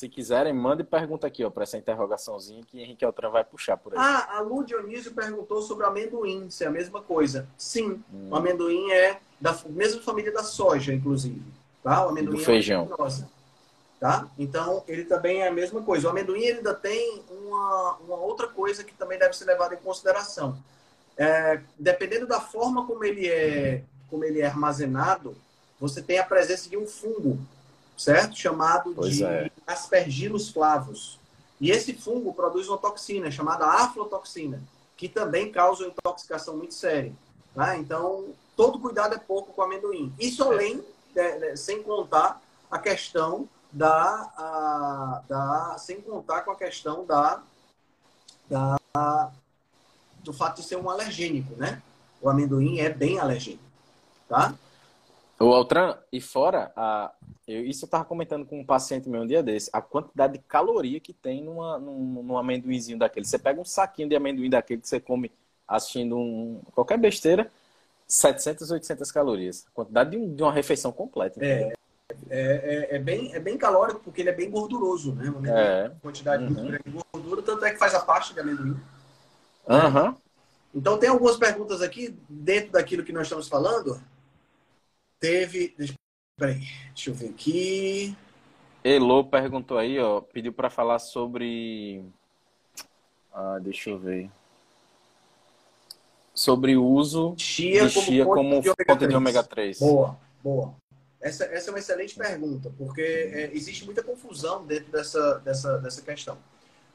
[0.00, 3.92] Se quiserem, mande pergunta aqui, ó, pra essa interrogaçãozinha que Henrique Altran vai puxar por
[3.92, 3.98] aí.
[4.00, 7.46] Ah, a Lu Dionísio perguntou sobre amendoim, se é a mesma coisa.
[7.58, 8.28] Sim, Hum.
[8.30, 11.42] o amendoim é da mesma família da soja, inclusive.
[11.82, 12.06] Tá?
[12.06, 12.84] O amendoim Do é feijão.
[12.84, 13.28] leguminosa,
[14.00, 14.26] Tá?
[14.38, 16.06] Então, ele também é a mesma coisa.
[16.06, 20.56] O amendoim ainda tem uma, uma outra coisa que também deve ser levada em consideração.
[21.14, 25.36] É, dependendo da forma como ele é como ele é armazenado,
[25.78, 27.38] você tem a presença de um fungo,
[28.00, 28.36] certo?
[28.36, 29.50] Chamado Pois de é.
[29.66, 31.18] aspergillus flavus.
[31.60, 34.62] E esse fungo produz uma toxina chamada aflotoxina,
[34.96, 37.12] que também causa uma intoxicação muito séria.
[37.54, 37.76] Tá?
[37.76, 40.12] Então, todo cuidado é pouco com o amendoim.
[40.18, 40.82] Isso além,
[41.14, 47.42] de- de- sem contar a questão da, a- da, sem contar com a questão da,
[48.48, 49.30] da
[50.24, 51.82] do fato de ser um alergênico, né?
[52.20, 53.62] O amendoim é bem alergênico,
[54.28, 54.54] tá?
[55.42, 57.10] O Altran, e fora, a,
[57.48, 60.38] eu, isso eu tava comentando com um paciente meu um dia desse, a quantidade de
[60.40, 63.24] caloria que tem numa, num, num amendoinzinho daquele.
[63.24, 65.32] Você pega um saquinho de amendoim daquele que você come
[65.66, 67.50] assistindo um, qualquer besteira,
[68.06, 69.64] 700, 800 calorias.
[69.66, 71.38] A quantidade de, um- de uma refeição completa.
[71.40, 71.72] entendeu?
[72.28, 75.28] É, é, é bem, é bem calórico porque ele é bem gorduroso, né?
[75.28, 75.90] Amendoim É.
[76.02, 76.66] quantidade muito Uhum.
[76.66, 78.76] grande de gordura, tanto é que faz a parte de amendoim.
[79.66, 80.16] Aham.
[80.74, 84.00] Então, tem algumas perguntas aqui, dentro daquilo que nós estamos falando.
[85.20, 85.76] Teve.
[86.36, 88.16] Peraí, deixa eu ver aqui.
[88.82, 92.02] Elô perguntou aí, ó, pediu para falar sobre.
[93.30, 94.30] Ah, deixa eu ver.
[96.32, 99.78] Sobre o uso Chia de chia como fonte fonte de ômega 3.
[99.78, 100.74] Boa, boa.
[101.20, 106.00] Essa, essa é uma excelente pergunta, porque é, existe muita confusão dentro dessa, dessa, dessa
[106.00, 106.38] questão.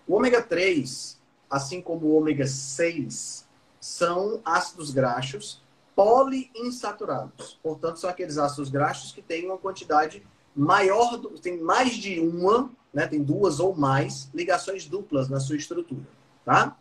[0.08, 3.48] O ômega 3, assim como o ômega 6,
[3.80, 5.62] são ácidos graxos
[5.96, 7.60] poliinsaturados.
[7.64, 12.70] Portanto, são aqueles ácidos graxos que têm uma quantidade maior, do- tem mais de uma,
[12.94, 16.06] né, tem duas ou mais ligações duplas na sua estrutura,
[16.44, 16.78] tá?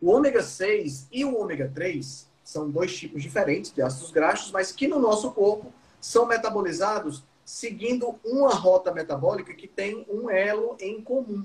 [0.00, 4.72] O ômega 6 e o ômega 3 são dois tipos diferentes de ácidos graxos, mas
[4.72, 11.02] que no nosso corpo são metabolizados seguindo uma rota metabólica que tem um elo em
[11.02, 11.44] comum,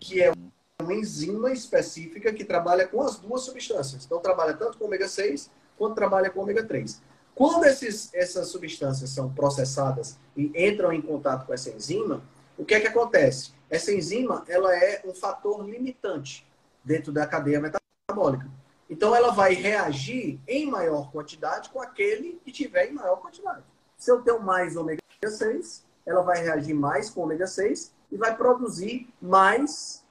[0.00, 0.32] que é
[0.80, 4.04] uma enzima específica que trabalha com as duas substâncias.
[4.04, 7.00] Então, trabalha tanto com ômega 6 quanto trabalha com ômega 3.
[7.34, 12.22] Quando esses, essas substâncias são processadas e entram em contato com essa enzima,
[12.58, 13.52] o que é que acontece?
[13.70, 16.44] Essa enzima ela é um fator limitante
[16.84, 18.50] dentro da cadeia metabólica.
[18.90, 23.62] Então, ela vai reagir em maior quantidade com aquele que tiver em maior quantidade.
[23.96, 28.34] Se eu tenho mais ômega 6, ela vai reagir mais com ômega 6 e vai
[28.34, 30.02] produzir mais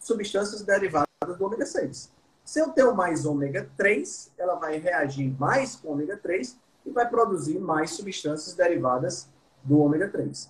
[0.00, 1.06] substâncias derivadas
[1.38, 2.10] do ômega 6.
[2.46, 6.56] Se eu tenho mais ômega 3, ela vai reagir mais com ômega 3
[6.86, 9.28] e vai produzir mais substâncias derivadas
[9.64, 10.48] do ômega 3.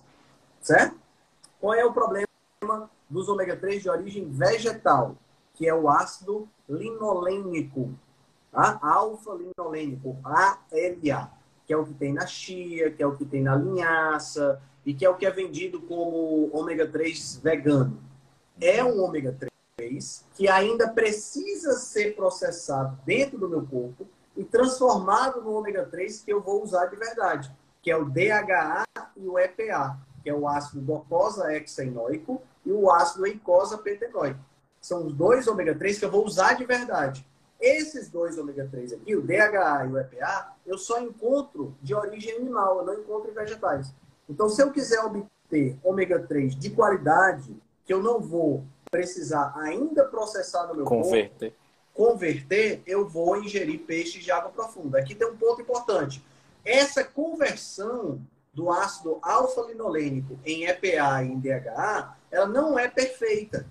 [0.61, 0.95] Certo?
[1.59, 2.27] Qual é o problema
[3.09, 5.15] dos ômega 3 de origem vegetal?
[5.55, 7.91] Que é o ácido linolênico.
[8.51, 8.77] Tá?
[8.79, 11.31] Alfa-linolênico, ALA,
[11.65, 14.93] que é o que tem na chia, que é o que tem na linhaça e
[14.93, 18.07] que é o que é vendido como ômega 3 vegano
[18.59, 19.56] é um ômega 3
[20.33, 26.33] que ainda precisa ser processado dentro do meu corpo e transformado no ômega 3 que
[26.33, 28.83] eu vou usar de verdade, que é o DHA
[29.15, 34.39] e o EPA, que é o ácido docosa hexaenoico e o ácido eicosa pentenoico.
[34.81, 37.23] São os dois ômega 3 que eu vou usar de verdade.
[37.61, 42.35] Esses dois ômega 3 aqui, o DHA e o EPA, eu só encontro de origem
[42.35, 43.93] animal, eu não encontro em vegetais.
[44.27, 50.05] Então, se eu quiser obter ômega 3 de qualidade, que eu não vou precisar ainda
[50.05, 51.51] processar no meu converter.
[51.51, 54.99] corpo, converter, eu vou ingerir peixes de água profunda.
[54.99, 56.23] Aqui tem um ponto importante.
[56.63, 58.21] Essa conversão
[58.53, 63.67] do ácido alfa-linolênico em EPA e em DHA, ela não é perfeita.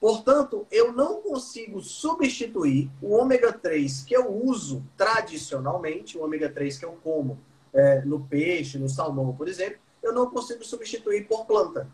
[0.00, 6.76] Portanto, eu não consigo substituir o ômega 3 que eu uso tradicionalmente, o ômega 3
[6.76, 7.38] que eu como
[7.72, 11.88] é, no peixe, no salmão, por exemplo, eu não consigo substituir por planta.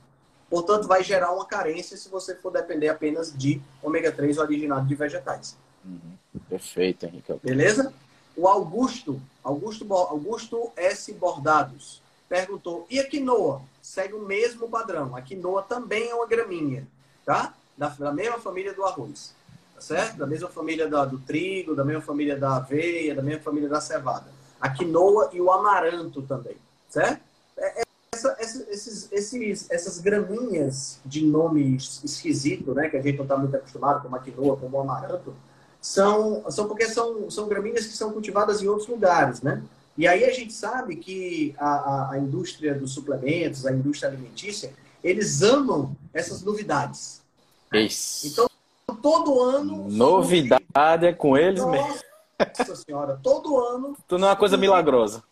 [0.48, 4.94] Portanto, vai gerar uma carência se você for depender apenas de ômega 3 originado de
[4.94, 5.56] vegetais.
[5.84, 6.16] Uhum.
[6.48, 7.32] Perfeito, Henrique.
[7.42, 7.92] Beleza?
[8.36, 11.12] O Augusto, Augusto, Augusto S.
[11.12, 13.62] Bordados, perguntou: e a quinoa?
[13.82, 15.16] Segue o mesmo padrão.
[15.16, 16.86] A quinoa também é uma gramínea,
[17.24, 17.54] tá?
[17.76, 19.34] Da, da mesma família do arroz,
[19.74, 20.16] tá certo?
[20.16, 23.80] Da mesma família da, do trigo, da mesma família da aveia, da mesma família da
[23.80, 24.26] cevada.
[24.60, 26.56] A quinoa e o amaranto também,
[26.88, 27.27] certo?
[28.24, 33.36] É essa, esses, esses, essas graminhas de nome esquisito, né, que a gente não está
[33.36, 35.34] muito acostumado, como a quinoa, como o amaranto,
[35.80, 39.62] são, são porque são, são gramíneas que são cultivadas em outros lugares, né?
[39.96, 44.72] E aí a gente sabe que a, a, a indústria dos suplementos, a indústria alimentícia,
[45.02, 47.20] eles amam essas novidades.
[47.72, 48.28] Isso.
[48.28, 48.48] Então,
[49.02, 49.88] todo ano...
[49.88, 52.00] Novidade é com eles Nossa mesmo.
[52.58, 53.96] Nossa senhora, todo ano...
[54.06, 55.22] Tu não é uma coisa milagrosa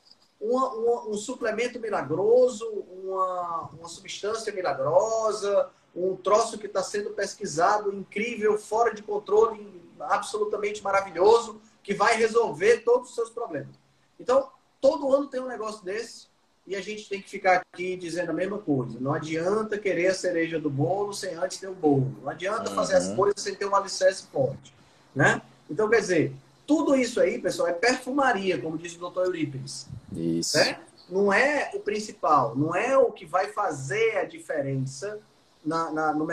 [0.51, 2.65] uma, uma, um suplemento milagroso,
[3.03, 10.83] uma, uma substância milagrosa, um troço que está sendo pesquisado, incrível, fora de controle, absolutamente
[10.83, 13.75] maravilhoso, que vai resolver todos os seus problemas.
[14.21, 16.27] Então, todo ano tem um negócio desse
[16.67, 18.99] e a gente tem que ficar aqui dizendo a mesma coisa.
[19.01, 22.15] Não adianta querer a cereja do bolo sem antes ter o bolo.
[22.23, 23.17] Não adianta fazer as uhum.
[23.17, 24.75] coisas sem ter um alicerce forte.
[25.15, 25.41] Né?
[25.71, 26.33] Então, quer dizer,
[26.67, 29.87] tudo isso aí, pessoal, é perfumaria, como diz o doutor Eurípides.
[30.17, 30.59] Isso.
[30.59, 30.79] Né?
[31.09, 35.21] Não é o principal, não é o que vai fazer a diferença
[35.65, 36.27] na, na, no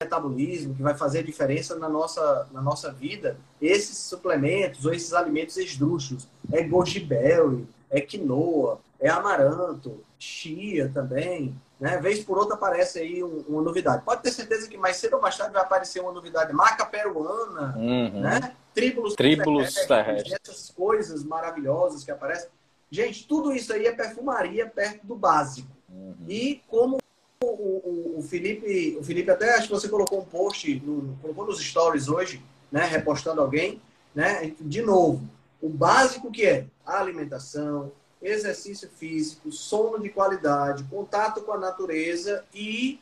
[0.00, 3.36] metabolismo, que vai fazer a diferença na nossa, na nossa vida.
[3.60, 6.28] Esses suplementos ou esses alimentos esdrúxulos.
[6.52, 11.54] É goji berry, é quinoa, é amaranto, chia também.
[11.78, 11.98] Né?
[11.98, 14.02] Vez por outra aparece aí um, uma novidade.
[14.04, 16.52] Pode ter certeza que mais cedo ou mais tarde vai aparecer uma novidade.
[16.52, 18.20] Marca peruana, uhum.
[18.20, 18.54] né?
[18.72, 22.48] Tríbulos, Tríbulos terrestres, essas coisas maravilhosas que aparecem.
[22.90, 25.68] Gente, tudo isso aí é perfumaria perto do básico.
[25.88, 26.14] Uhum.
[26.28, 26.98] E como
[27.42, 31.46] o, o, o, Felipe, o Felipe até acho que você colocou um post, no, colocou
[31.46, 32.84] nos stories hoje, né?
[32.84, 33.80] Repostando alguém,
[34.14, 34.54] né?
[34.60, 35.28] De novo,
[35.60, 42.98] o básico que é alimentação, exercício físico, sono de qualidade, contato com a natureza e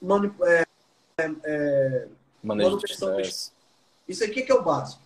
[0.00, 0.34] manip...
[0.42, 0.64] é,
[1.44, 2.08] é,
[2.42, 3.30] manutenção de...
[4.08, 5.02] Isso aqui que é o básico.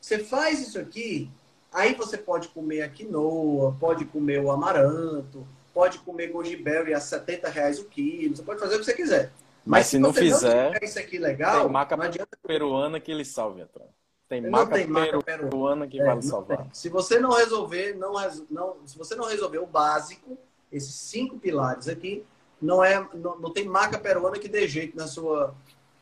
[0.00, 1.30] Você faz isso aqui,
[1.78, 7.00] aí você pode comer a quinoa, pode comer o amaranto, pode comer goji berry a
[7.00, 9.30] 70 reais o quilo, você pode fazer o que você quiser.
[9.64, 12.38] Mas, Mas se, se não fizer, não isso aqui legal, tem maca não adianta...
[12.46, 13.88] peruana que ele salve, Antônio.
[14.28, 15.22] Tem não maca, tem maca peru...
[15.22, 16.58] peruana que é, vai salvar.
[16.58, 16.70] Tem.
[16.72, 18.14] Se você não resolver, não,
[18.50, 20.36] não, se você não resolver o básico,
[20.72, 22.24] esses cinco pilares aqui,
[22.60, 25.54] não é, não, não tem maca peruana que dê jeito na sua,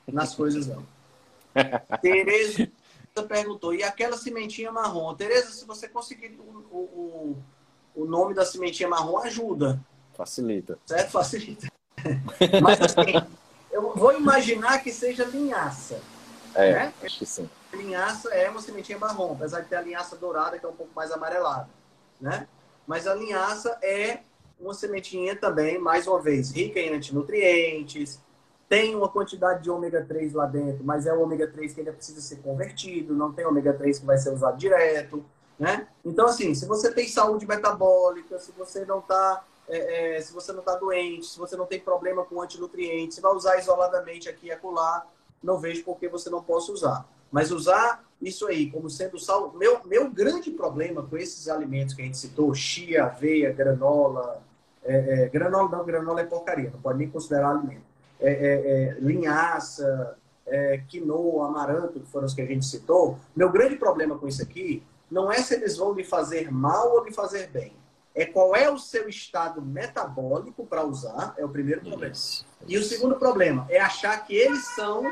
[0.07, 0.85] nas coisas não.
[2.01, 2.69] Tereza,
[3.23, 5.15] perguntou, e aquela cimentinha marrom?
[5.15, 7.37] Tereza, se você conseguir o, o,
[7.95, 9.81] o nome da cimentinha marrom, ajuda.
[10.15, 10.79] Facilita.
[10.87, 11.11] Certo?
[11.11, 11.69] Facilita.
[12.63, 13.27] Mas assim,
[13.71, 16.01] eu vou imaginar que seja linhaça.
[16.55, 16.95] É, né?
[17.03, 17.49] acho que sim.
[17.73, 20.93] Linhaça é uma sementinha marrom, apesar de ter a linhaça dourada, que é um pouco
[20.95, 21.69] mais amarelada.
[22.21, 22.49] Né?
[22.87, 24.21] Mas a linhaça é
[24.59, 28.19] uma sementinha também, mais uma vez, rica em antinutrientes,
[28.69, 31.93] tem uma quantidade de ômega 3 lá dentro, mas é o ômega 3 que ainda
[31.93, 35.25] precisa ser convertido, não tem ômega 3 que vai ser usado direto,
[35.59, 35.87] né?
[36.05, 40.53] Então, assim, se você tem saúde metabólica, se você não está é, é, se você
[40.53, 44.53] não está doente, se você não tem problema com antinutrientes, vai usar isoladamente aqui e
[44.53, 45.07] acolá,
[45.43, 47.07] não vejo por que você não possa usar.
[47.31, 49.53] Mas usar isso aí como sendo sal.
[49.55, 54.41] Meu, meu grande problema com esses alimentos que a gente citou, chia, aveia, granola,
[54.85, 57.96] é, é, granola não, granola é porcaria, não pode nem considerar alimento.
[58.21, 63.19] É, é, é linhaça, é, quinoa, amaranto, que foram os que a gente citou.
[63.35, 67.05] Meu grande problema com isso aqui não é se eles vão lhe fazer mal ou
[67.05, 67.73] lhe fazer bem.
[68.15, 72.15] É qual é o seu estado metabólico para usar, é o primeiro problema.
[72.15, 72.73] Isso, isso.
[72.73, 75.05] E o segundo problema é achar que eles são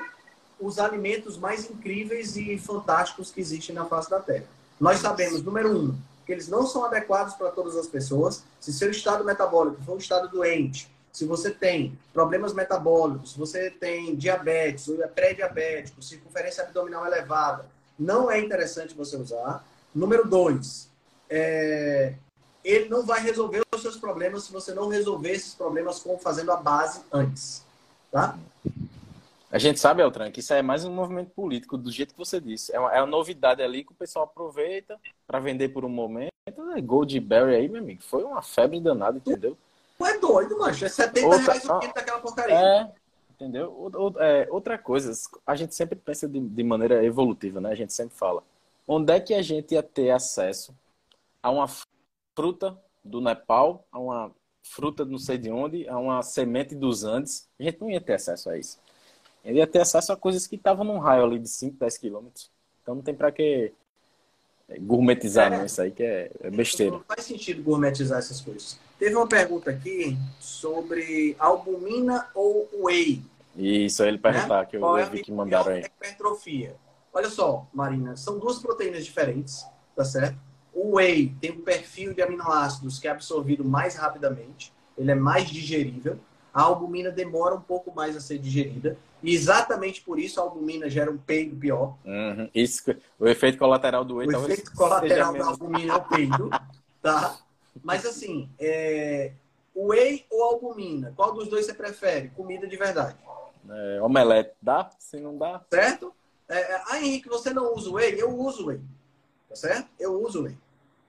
[0.59, 4.46] os alimentos mais incríveis e fantásticos que existem na face da Terra.
[4.80, 5.94] Nós sabemos, número um,
[6.24, 8.42] que eles não são adequados para todas as pessoas.
[8.59, 13.70] Se seu estado metabólico for um estado doente, se você tem problemas metabólicos, se você
[13.70, 19.64] tem diabetes ou é pré-diabético, circunferência abdominal elevada, não é interessante você usar.
[19.94, 20.90] Número dois,
[21.30, 22.14] é...
[22.64, 26.50] ele não vai resolver os seus problemas se você não resolver esses problemas com fazendo
[26.50, 27.64] a base antes,
[28.10, 28.36] tá?
[29.52, 32.40] A gente sabe, Eltran, que isso é mais um movimento político, do jeito que você
[32.40, 32.74] disse.
[32.74, 34.98] É uma, é uma novidade ali que o pessoal aproveita
[35.28, 36.32] para vender por um momento.
[36.76, 39.56] É Goldberry aí, meu amigo, foi uma febre danada, entendeu?
[40.01, 40.84] É doido, mancho.
[40.84, 42.55] É 70 outra, reais o quilo daquela porcaria.
[42.55, 42.92] É,
[43.30, 43.90] entendeu?
[44.18, 45.12] É, outra coisa,
[45.47, 47.70] a gente sempre pensa de, de maneira evolutiva, né?
[47.70, 48.42] A gente sempre fala.
[48.86, 50.74] Onde é que a gente ia ter acesso
[51.42, 51.66] a uma
[52.34, 54.32] fruta do Nepal, a uma
[54.62, 57.49] fruta não sei de onde, a uma semente dos Andes?
[57.59, 58.78] A gente não ia ter acesso a isso.
[59.45, 62.51] Ele ia ter acesso a coisas que estavam num raio ali de 5, 10 quilômetros.
[62.82, 63.72] Então não tem para que
[64.80, 65.64] gourmetizar, é, não.
[65.66, 66.92] Isso aí que é, é besteira.
[66.92, 68.78] Não faz sentido gourmetizar essas coisas.
[68.99, 73.22] Teve uma pergunta aqui sobre albumina ou whey.
[73.57, 74.66] Isso, ele perguntar, né?
[74.66, 75.82] que eu, Qual eu vi que mandaram aí.
[75.82, 76.76] Hipertrofia.
[77.12, 79.64] Olha só, Marina, são duas proteínas diferentes,
[79.95, 80.36] tá certo?
[80.72, 85.49] O whey tem um perfil de aminoácidos que é absorvido mais rapidamente, ele é mais
[85.49, 86.18] digerível.
[86.53, 88.97] A albumina demora um pouco mais a ser digerida.
[89.22, 91.97] E exatamente por isso a albumina gera um peido pior.
[92.05, 92.49] Uhum.
[92.55, 92.82] Isso,
[93.18, 94.28] o efeito colateral do whey.
[94.28, 96.51] O efeito colateral da albumina é o peido,
[97.01, 97.38] tá?
[97.83, 99.33] Mas assim, é...
[99.75, 101.12] whey ou albumina?
[101.16, 102.29] Qual dos dois você prefere?
[102.31, 103.16] Comida de verdade.
[103.68, 104.91] É, omelete, dá?
[104.99, 105.64] Se não dá.
[105.70, 106.14] Certo?
[106.49, 108.20] É, é ah, Henrique, você não usa whey?
[108.20, 108.81] Eu uso whey.
[109.49, 109.89] Tá certo?
[109.99, 110.57] Eu uso whey.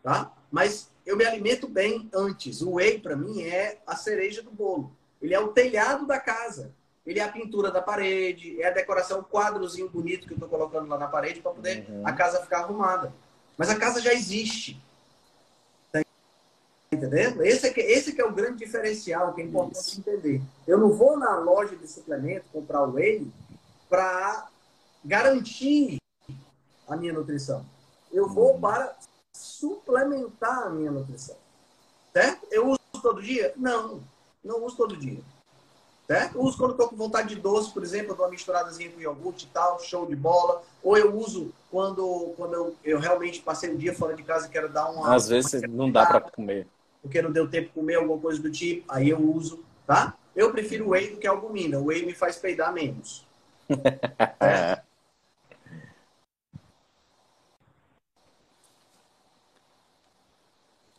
[0.02, 0.32] Tá?
[0.52, 2.62] Mas eu me alimento bem antes.
[2.62, 4.92] O whey, para mim, é a cereja do bolo.
[5.22, 6.74] Ele é o telhado da casa
[7.06, 10.50] ele é a pintura da parede, é a decoração, o quadrozinho bonito que eu estou
[10.50, 12.02] colocando lá na parede para poder uhum.
[12.06, 13.14] a casa ficar arrumada.
[13.58, 14.82] Mas a casa já existe.
[16.92, 17.44] Entendendo?
[17.44, 20.00] Esse é, que, esse que é o grande diferencial que é importante Isso.
[20.00, 20.42] entender.
[20.68, 23.28] Eu não vou na loja de suplemento comprar o whey
[23.90, 24.48] para
[25.04, 25.98] garantir
[26.88, 27.66] a minha nutrição.
[28.12, 28.62] Eu vou uhum.
[28.62, 28.96] para
[29.36, 31.36] suplementar a minha nutrição.
[32.14, 32.48] Certo?
[32.50, 33.54] Eu uso todo dia?
[33.58, 34.02] Não,
[34.44, 35.20] não uso todo dia.
[36.08, 36.40] Certo?
[36.40, 39.46] uso quando estou com vontade de doce, por exemplo, eu dou uma misturadazinha com iogurte
[39.46, 40.62] e tal, show de bola.
[40.84, 44.52] Ou eu uso quando, quando eu, eu realmente passei um dia fora de casa e
[44.52, 45.16] quero dar uma.
[45.16, 46.68] Às vezes uma não dá para comer.
[47.06, 50.16] Porque não deu tempo de comer alguma coisa do tipo, aí eu uso, tá?
[50.36, 51.80] Eu prefiro whey do que albumina.
[51.80, 53.26] O whey me faz peidar menos.
[54.40, 54.82] é.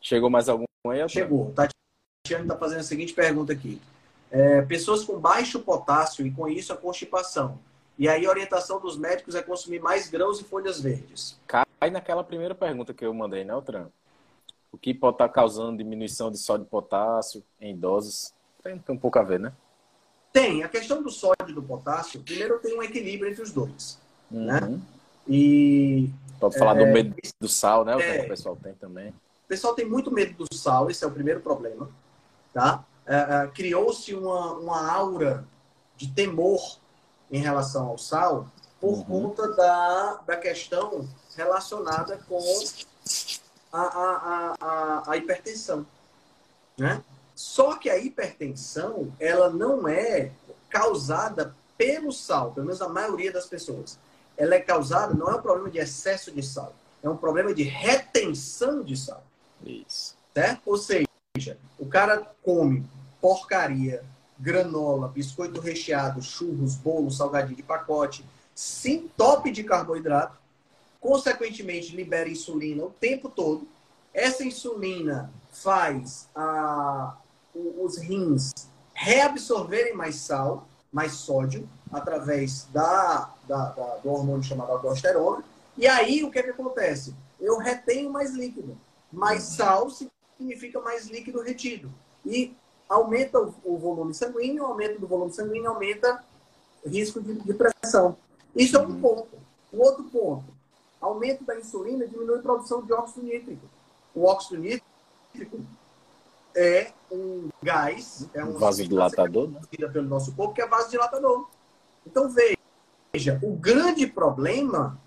[0.01, 1.09] Chegou mais algum aí?
[1.09, 1.53] Chegou.
[1.53, 3.81] Tatiana está fazendo a seguinte pergunta aqui
[4.31, 7.59] é, pessoas com baixo potássio e com isso a constipação.
[7.99, 11.39] E aí a orientação dos médicos é consumir mais grãos e folhas verdes.
[11.47, 13.87] Cai naquela primeira pergunta que eu mandei, né, Altran?
[14.77, 18.35] O que pode estar causando diminuição de sódio e potássio em idosos?
[18.63, 19.51] Tem, tem um pouco a ver, né?
[20.33, 20.63] Tem.
[20.63, 23.99] A questão do sódio e do potássio, primeiro tem um equilíbrio entre os dois.
[24.31, 24.61] Né?
[24.61, 24.71] Uhum.
[24.73, 24.81] Né?
[25.27, 26.11] E.
[26.39, 27.93] Pode falar é, do medo do sal, né?
[28.19, 29.09] É, o pessoal tem também.
[29.09, 31.89] O pessoal tem muito medo do sal, esse é o primeiro problema.
[32.53, 32.85] Tá?
[33.07, 35.45] uh, criou-se uma, uma aura
[35.97, 36.79] de temor
[37.31, 38.47] em relação ao sal
[38.81, 39.05] por uhum.
[39.05, 42.39] conta da, da questão relacionada com
[43.77, 45.87] a, a, a, a, hipertensão.
[46.79, 47.03] Né?
[47.35, 50.31] Só que a hipertensão ela não é
[50.69, 53.99] causada pelo sal, pelo menos a maioria das pessoas.
[54.37, 57.63] ela é causada, não é um problema de excesso de sal, é um problema de
[57.63, 59.23] retenção de sal.
[59.65, 60.17] Isso.
[60.35, 60.63] Certo?
[60.67, 62.85] Ou seja, o cara come
[63.21, 64.05] porcaria,
[64.39, 68.25] granola, biscoito recheado, churros, bolo, salgadinho de pacote,
[68.55, 70.39] se entope de carboidrato,
[71.07, 73.69] consequentemente libera insulina o tempo todo.
[74.13, 77.17] Essa insulina faz a,
[77.55, 78.53] os rins
[78.93, 85.45] reabsorverem mais sal, mais sódio, através da, da, da, do hormônio chamado aldosterona.
[85.79, 87.15] E aí, o que, é que acontece?
[87.41, 88.77] Eu retenho mais líquido.
[89.13, 91.89] Mais sal significa mais líquido retido.
[92.25, 92.53] E
[92.89, 96.25] aumenta o, o volume sanguíneo, aumento do volume sanguíneo aumenta
[96.85, 98.17] o risco de, de pressão.
[98.57, 99.37] Isso é um ponto.
[99.73, 100.56] O outro ponto,
[101.01, 103.67] aumento da insulina diminui a produção de óxido nítrico.
[104.15, 105.61] O óxido nítrico
[106.55, 109.61] é um gás, é um vasodilatador, né?
[109.93, 111.49] pelo nosso corpo, que é vasodilatador.
[112.07, 114.99] Então veja, o grande problema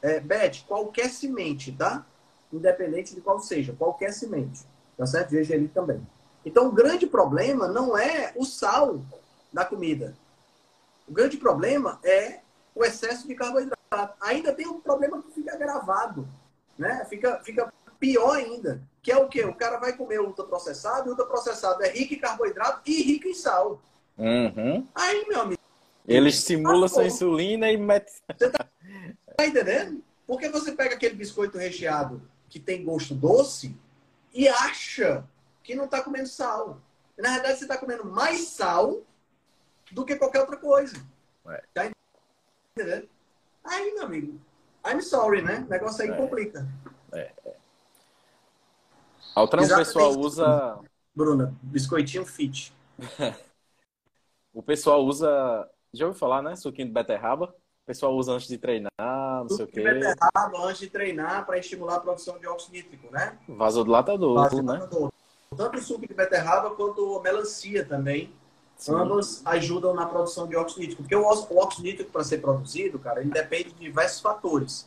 [0.00, 2.04] é, Beth, qualquer semente, tá?
[2.52, 5.30] Independente de qual seja, qualquer semente, tá certo?
[5.30, 6.04] Veja ele também.
[6.44, 9.00] Então o grande problema não é o sal
[9.52, 10.16] da comida.
[11.06, 12.40] O grande problema é
[12.74, 13.81] o excesso de carboidrato.
[14.20, 16.28] Ainda tem um problema que fica gravado,
[16.78, 17.04] né?
[17.08, 19.44] Fica, fica pior ainda, que é o quê?
[19.44, 23.80] O cara vai comer ultraprocessado, e ultraprocessado é rico em carboidrato e rico em sal.
[24.18, 24.86] Uhum.
[24.94, 25.60] Aí, meu amigo.
[26.06, 28.12] Ele estimula ah, sua insulina e mete.
[28.36, 28.66] Você tá,
[29.36, 30.02] tá entendendo?
[30.26, 33.76] Porque você pega aquele biscoito recheado que tem gosto doce
[34.34, 35.24] e acha
[35.62, 36.80] que não está comendo sal.
[37.16, 39.02] Na verdade, você está comendo mais sal
[39.92, 40.96] do que qualquer outra coisa.
[41.46, 41.62] Ué.
[41.72, 41.90] Tá
[42.76, 43.08] entendendo?
[43.64, 44.40] Aí, meu amigo,
[44.86, 45.64] I'm sorry, né?
[45.66, 46.16] O negócio aí é.
[46.16, 46.66] complica.
[47.12, 47.32] É.
[47.46, 47.56] é.
[49.34, 50.78] Altran, o pessoal usa.
[51.14, 52.72] Bruna, biscoitinho fit.
[54.52, 55.68] o pessoal usa.
[55.92, 56.56] Já ouviu falar, né?
[56.56, 57.54] Suquinho de beterraba?
[57.82, 59.82] O pessoal usa antes de treinar, não sei o quê.
[59.82, 63.38] de beterraba antes de treinar para estimular a produção de óxido nítrico, né?
[63.48, 65.04] Vasodilatador, Vasodilatador.
[65.06, 65.10] né?
[65.56, 68.32] Tanto o suco de beterraba quanto a melancia também.
[68.76, 68.94] Sim.
[68.94, 71.02] Ambas ajudam na produção de óxido nítrico.
[71.02, 74.86] Porque o óxido nítrico, para ser produzido, cara, ele depende de diversos fatores.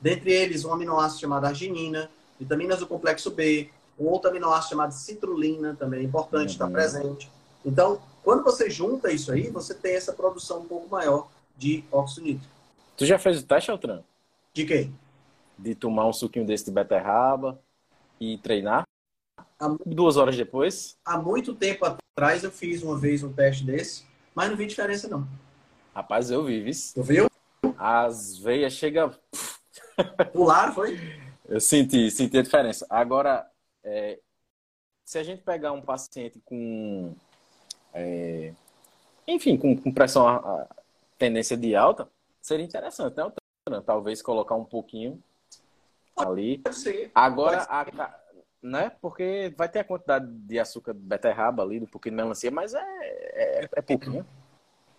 [0.00, 5.76] Dentre eles, um aminoácido chamado arginina, vitaminas do complexo B, um outro aminoácido chamado citrulina
[5.78, 6.72] também é importante estar uhum.
[6.72, 7.30] presente.
[7.64, 12.26] Então, quando você junta isso aí, você tem essa produção um pouco maior de óxido
[12.26, 12.52] nítrico.
[12.96, 14.02] Tu já fez o teste, Altran?
[14.52, 14.90] De quê?
[15.58, 17.60] De tomar um suquinho desse de beterraba
[18.20, 18.84] e treinar?
[19.64, 20.98] Há, Duas horas depois?
[21.04, 24.04] Há muito tempo atrás eu fiz uma vez um teste desse,
[24.34, 25.26] mas não vi diferença não.
[25.94, 26.74] Rapaz, eu vi, viu?
[26.94, 27.30] Tu viu?
[27.78, 29.14] As veias chegam...
[30.32, 30.98] Pularam, foi?
[31.48, 32.86] Eu senti, senti a diferença.
[32.90, 33.48] Agora,
[33.82, 34.18] é,
[35.04, 37.14] se a gente pegar um paciente com,
[37.94, 38.52] é,
[39.26, 40.66] enfim, com, com pressão, a, a,
[41.16, 42.08] tendência de alta,
[42.42, 43.30] seria interessante, né?
[43.86, 45.22] Talvez colocar um pouquinho
[46.16, 46.62] ali.
[47.14, 48.23] Agora, a,
[48.64, 48.90] né?
[49.00, 52.72] Porque vai ter a quantidade de açúcar de beterraba ali, um pouquinho de melancia, mas
[52.72, 54.26] é, é, é pouquinho.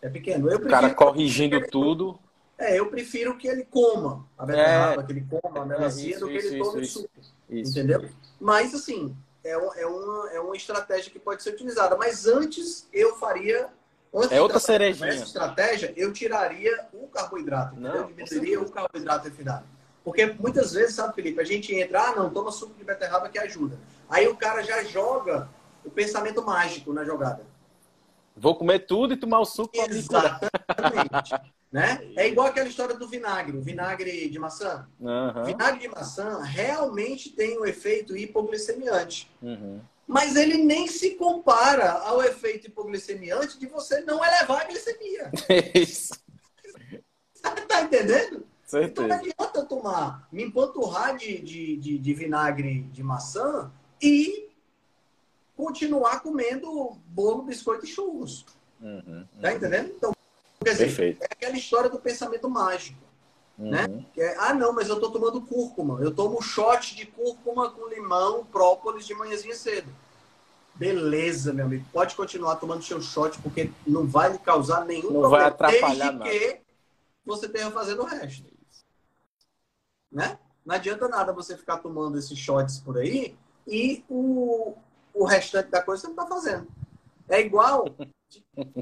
[0.02, 0.52] É pequeno.
[0.52, 2.20] Eu o cara corrigindo tudo.
[2.60, 6.20] É, eu prefiro que ele coma a beterraba, é, que ele coma a melancia, isso,
[6.20, 7.10] do que ele tome isso, suco.
[7.50, 7.72] Isso.
[7.72, 8.10] Entendeu?
[8.40, 11.98] Mas, assim, é, é, uma, é uma estratégia que pode ser utilizada.
[11.98, 13.70] Mas antes, eu faria.
[14.14, 15.10] Antes é outra cerejinha.
[15.10, 17.76] Essa estratégia, eu tiraria o carboidrato.
[17.80, 19.66] Não, eu diminuiria o carboidrato refinado.
[20.06, 23.40] Porque muitas vezes, sabe, Felipe, a gente entra, ah, não, toma suco de beterraba que
[23.40, 23.80] ajuda.
[24.08, 25.50] Aí o cara já joga
[25.84, 27.44] o pensamento mágico na jogada.
[28.38, 30.40] Vou comer tudo e tomar o suco para me curar.
[30.42, 31.56] Exatamente.
[31.72, 32.10] Né?
[32.16, 34.88] É igual aquela história do vinagre, o vinagre de maçã.
[34.98, 35.44] Uhum.
[35.44, 39.30] Vinagre de maçã realmente tem um efeito hipoglicemiante.
[39.42, 39.82] Uhum.
[40.08, 45.30] Mas ele nem se compara ao efeito hipoglicemiante de você não elevar a glicemia.
[45.76, 46.14] Isso.
[47.68, 48.46] tá entendendo?
[48.80, 48.92] Certeza.
[48.92, 53.72] Então não adianta tomar, me empanturrar de, de, de, de vinagre de maçã
[54.02, 54.50] e
[55.56, 58.46] continuar comendo bolo, biscoito e churros.
[58.82, 59.94] Uhum, tá entendendo?
[59.96, 60.16] Então,
[60.66, 61.22] Quer dizer, Perfeito.
[61.22, 62.98] é aquela história do pensamento mágico.
[63.58, 63.70] Uhum.
[63.70, 64.06] Né?
[64.18, 66.02] É, ah, não, mas eu estou tomando cúrcuma.
[66.02, 69.88] Eu tomo shot de cúrcuma com limão, própolis de manhãzinha cedo.
[70.74, 71.86] Beleza, meu amigo.
[71.94, 75.38] Pode continuar tomando seu shot, porque não vai lhe causar nenhum não problema.
[75.38, 76.30] Vai atrapalhar desde nada.
[76.30, 76.62] que
[77.24, 78.55] você tenha fazendo o resto.
[80.12, 80.38] Né?
[80.66, 83.36] Não adianta nada você ficar tomando esses shots por aí
[83.68, 84.76] e o,
[85.14, 86.68] o restante da coisa você não está fazendo.
[87.30, 87.86] É igual.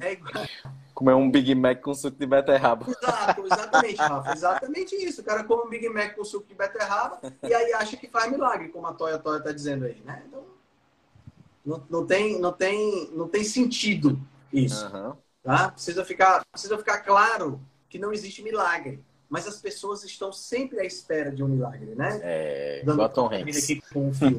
[0.02, 0.46] É igual.
[0.94, 2.86] Comer um Big Mac com suco de beterraba.
[2.90, 4.32] Exato, exatamente, Rafa.
[4.32, 5.22] Exatamente isso.
[5.22, 8.32] O cara come um Big Mac com suco de beterraba e aí acha que faz
[8.32, 10.24] milagre, como a Toya Toya tá dizendo aí, né?
[10.28, 10.44] Então,
[11.66, 14.20] não, não, tem, não, tem, não tem sentido
[14.52, 14.86] isso.
[14.88, 15.16] Uhum.
[15.42, 15.72] Tá?
[15.72, 17.60] Precisa, ficar, precisa ficar claro
[17.90, 19.04] que não existe milagre.
[19.34, 22.20] Mas as pessoas estão sempre à espera de um milagre, né?
[22.22, 23.64] É, Dando Tom Hanks.
[23.64, 24.38] aqui com um fio.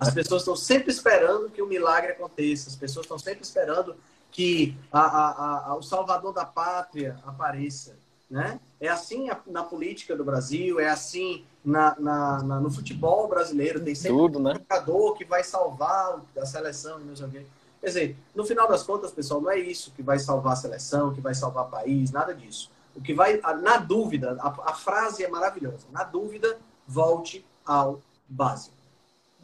[0.00, 2.68] As pessoas estão sempre esperando que o milagre aconteça.
[2.68, 3.94] As pessoas estão sempre esperando
[4.32, 7.96] que a, a, a, o Salvador da Pátria apareça,
[8.28, 8.58] né?
[8.80, 13.78] É assim na política do Brasil, é assim na, na- na- no futebol brasileiro.
[13.84, 14.54] Tem sempre Tudo, né?
[14.54, 17.46] um jogador que vai salvar a seleção e não sei o quê.
[17.80, 21.14] Quer dizer, no final das contas, pessoal, não é isso que vai salvar a seleção,
[21.14, 22.73] que vai salvar o país, nada disso.
[22.94, 25.86] O que vai, na dúvida, a, a frase é maravilhosa.
[25.90, 28.76] Na dúvida, volte ao básico.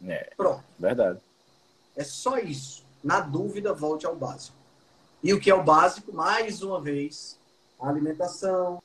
[0.05, 0.63] É, Pronto.
[0.79, 1.19] verdade.
[1.95, 2.83] É só isso.
[3.03, 4.55] Na dúvida, volte ao básico.
[5.23, 6.13] E o que é o básico?
[6.13, 7.37] Mais uma vez,
[7.79, 8.81] alimentação,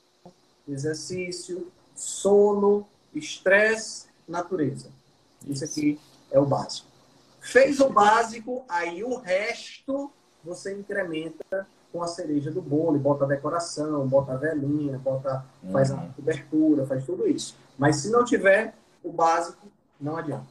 [0.68, 4.90] exercício, sono, estresse, natureza.
[5.46, 6.00] Isso aqui
[6.30, 6.88] é o básico.
[7.40, 10.10] Fez o básico, aí o resto
[10.42, 15.90] você incrementa com a cereja do bolo, bota a decoração, bota a velinha, bota, faz
[15.90, 16.12] a Uhum.
[16.12, 17.56] cobertura, faz tudo isso.
[17.78, 19.66] Mas se não tiver o básico,
[20.00, 20.46] não adianta.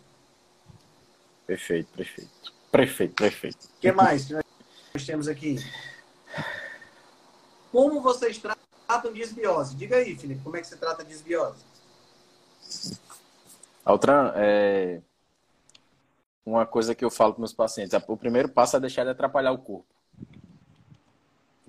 [1.45, 2.53] Perfeito, perfeito.
[2.71, 3.65] Prefeito, prefeito.
[3.65, 5.57] O que mais que nós temos aqui?
[7.71, 8.37] Como vocês
[8.87, 9.75] tratam disbiose?
[9.75, 11.63] Diga aí, Felipe, como é que você trata disbiose?
[13.83, 15.01] Altran, é...
[16.45, 19.51] uma coisa que eu falo para meus pacientes, o primeiro passo é deixar de atrapalhar
[19.51, 19.94] o corpo.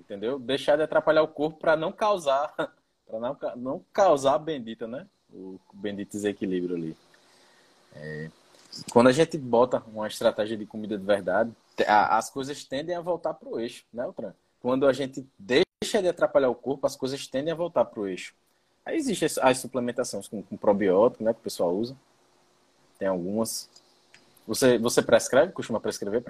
[0.07, 0.39] Entendeu?
[0.39, 2.53] Deixar de atrapalhar o corpo para não causar,
[3.05, 5.05] para não, não causar a bendita, né?
[5.33, 6.95] O bendito desequilíbrio ali.
[7.93, 8.29] É,
[8.89, 11.51] Quando a gente bota uma estratégia de comida de verdade,
[11.85, 14.33] a- as coisas tendem a voltar para o eixo, né, Altran?
[14.61, 18.07] Quando a gente deixa de atrapalhar o corpo, as coisas tendem a voltar para o
[18.07, 18.33] eixo.
[18.85, 21.97] Aí existem as- as suplementações com, com probiótico, né, que o pessoal usa.
[22.97, 23.69] Tem algumas.
[24.47, 26.23] Você, você prescreve, costuma prescrever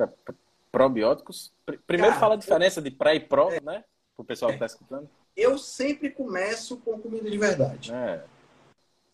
[0.78, 1.52] probióticos?
[1.66, 3.84] Pr- Primeiro Cara, fala a diferença de pré e pró, né?
[4.16, 5.10] Para o pessoal que está escutando.
[5.36, 8.24] Eu sempre começo com comida de verdade, É,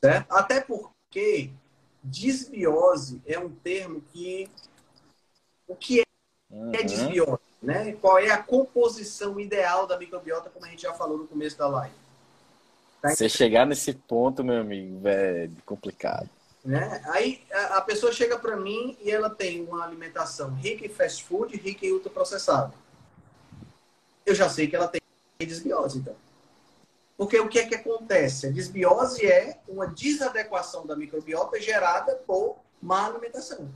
[0.03, 0.32] certo?
[0.32, 1.49] Até porque
[2.03, 4.49] disbiose é um termo que
[5.68, 6.03] o que é
[6.51, 6.84] Uhum.
[6.86, 7.93] desbiose, né?
[7.93, 11.68] Qual é a composição ideal da microbiota, como a gente já falou no começo da
[11.68, 11.95] live.
[13.01, 16.30] Tá Você chegar nesse ponto, meu amigo, é complicado.
[16.64, 17.01] Né?
[17.07, 21.24] Aí a, a pessoa chega para mim e ela tem uma alimentação rica em fast
[21.24, 22.74] food, rica em ultraprocessado.
[24.26, 25.01] Eu já sei que ela tem
[25.39, 26.16] desbiose, então.
[27.18, 28.47] Porque o que é que acontece?
[28.47, 33.70] A desbiose é uma desadequação da microbiota gerada por má alimentação.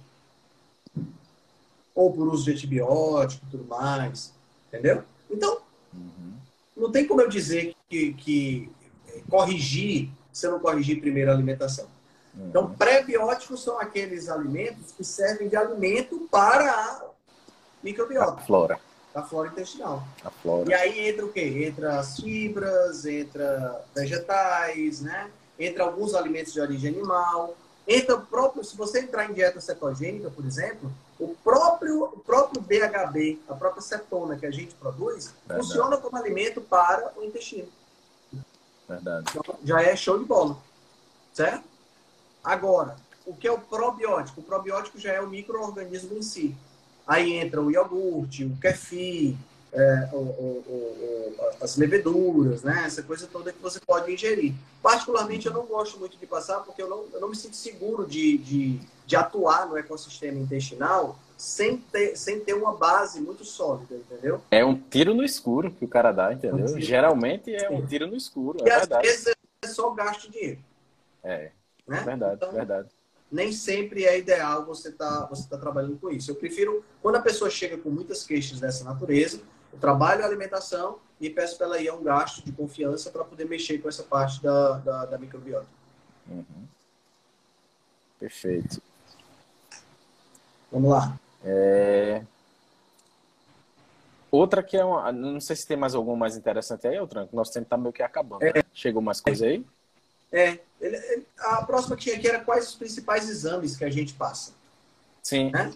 [1.93, 4.33] Ou por uso de antibiótico e tudo mais.
[4.67, 5.03] Entendeu?
[5.29, 5.61] Então,
[5.93, 6.33] Uhum.
[6.75, 8.69] não tem como eu dizer que, que
[9.07, 11.87] eh, corrigir se eu não corrigir primeiro a alimentação.
[12.39, 17.05] Então, pré-bióticos são aqueles alimentos que servem de alimento para a A
[17.83, 18.79] microbiota, flora.
[19.15, 20.03] a flora intestinal.
[20.23, 20.69] A flora.
[20.69, 21.65] E aí entra o quê?
[21.67, 25.31] Entra as fibras, entra vegetais, né?
[25.59, 27.55] Entra alguns alimentos de origem animal.
[27.87, 32.61] Entra o próprio, se você entrar em dieta cetogênica, por exemplo, o próprio, o próprio
[32.61, 35.67] BHB, a própria cetona que a gente produz, Verdade.
[35.67, 37.69] funciona como alimento para o intestino.
[38.87, 39.25] Verdade.
[39.35, 40.57] Então, já é show de bola.
[41.33, 41.63] Certo?
[42.47, 42.95] Agora,
[43.25, 44.39] o que é o probiótico?
[44.39, 46.55] O probiótico já é o microorganismo em si.
[47.05, 49.35] Aí entra o iogurte, o kefir,
[49.73, 52.83] é, o- o- o- as leveduras, né?
[52.85, 54.53] Essa coisa toda que você pode ingerir.
[54.81, 58.05] Particularmente, eu não gosto muito de passar porque eu não, eu não me sinto seguro
[58.07, 63.93] de, de, de atuar no ecossistema intestinal sem ter, sem ter uma base muito sólida,
[63.95, 64.41] entendeu?
[64.49, 66.65] É um tiro no escuro que o cara dá, entendeu?
[66.65, 66.79] Um.
[66.79, 69.05] Geralmente é um tiro no escuro, E é às verdade.
[69.07, 69.33] vezes
[69.63, 70.59] é só gasto de dinheiro,
[71.23, 71.51] É,
[71.87, 72.01] né?
[72.03, 72.89] verdade, Então, verdade.
[73.31, 76.31] nem sempre é ideal você estar você tá trabalhando com isso.
[76.31, 80.99] Eu prefiro, quando a pessoa chega com muitas queixas dessa natureza, eu trabalho a alimentação
[81.19, 84.03] e peço para ela ir a um gasto de confiança para poder mexer com essa
[84.03, 85.67] parte da, da, da microbiota.
[86.29, 86.67] Uhum.
[88.19, 88.81] Perfeito.
[90.71, 91.17] Vamos lá.
[91.43, 92.23] É...
[94.29, 95.11] Outra que é uma.
[95.11, 97.93] Não sei se tem mais alguma mais interessante aí, Altran, que nosso tempo tá meio
[97.93, 98.41] que acabando.
[98.43, 98.51] né?
[98.73, 99.65] Chegou mais coisa aí?
[100.31, 104.13] É, ele- a próxima que tinha aqui era quais os principais exames que a gente
[104.13, 104.53] passa.
[105.23, 105.51] Sim.
[105.51, 105.73] Né?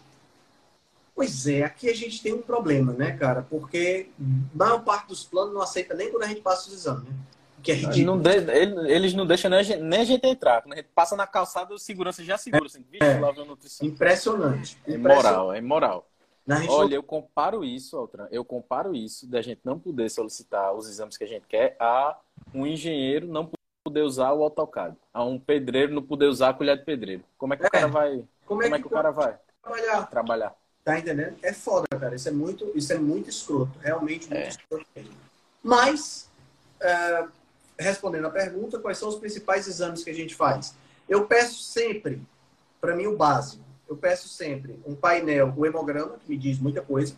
[1.15, 3.45] Pois é, aqui a gente tem um problema, né, cara?
[3.49, 7.03] Porque a maior parte dos planos não aceita nem quando a gente passa os exames,
[7.03, 7.13] né?
[7.61, 8.05] Que é ridículo.
[8.15, 10.63] Não de- ele- Eles não deixam nem a, gente, nem a gente entrar.
[10.63, 12.65] Quando a gente passa na calçada, o segurança já segura.
[12.65, 13.19] Assim, É.
[13.19, 13.85] lá vem a nutrição.
[13.87, 14.77] Impressionante.
[14.87, 16.07] É moral, é moral.
[16.69, 21.15] Olha, eu comparo isso, Altran, eu comparo isso da gente não poder solicitar os exames
[21.17, 22.17] que a gente quer a
[22.53, 23.45] um engenheiro não
[23.91, 27.23] poder usar o AutoCAD, a um pedreiro não poder usar a colher de pedreiro.
[27.37, 27.67] Como é que É.
[27.67, 28.23] o cara vai?
[28.45, 30.09] Como é Como é que, que o cara vai trabalhar?
[30.09, 30.55] trabalhar?
[30.83, 31.35] Tá entendendo?
[31.43, 32.15] É foda, cara.
[32.15, 33.71] Isso é muito, isso é muito escroto.
[33.81, 34.47] Realmente muito É.
[34.47, 34.85] escroto.
[35.61, 36.29] Mas,
[36.79, 37.25] é,
[37.77, 40.73] respondendo a pergunta, quais são os principais exames que a gente faz?
[41.07, 42.21] Eu peço sempre,
[42.79, 43.61] para mim, o básico.
[43.87, 47.13] Eu peço sempre um painel, o hemograma, que me diz muita coisa.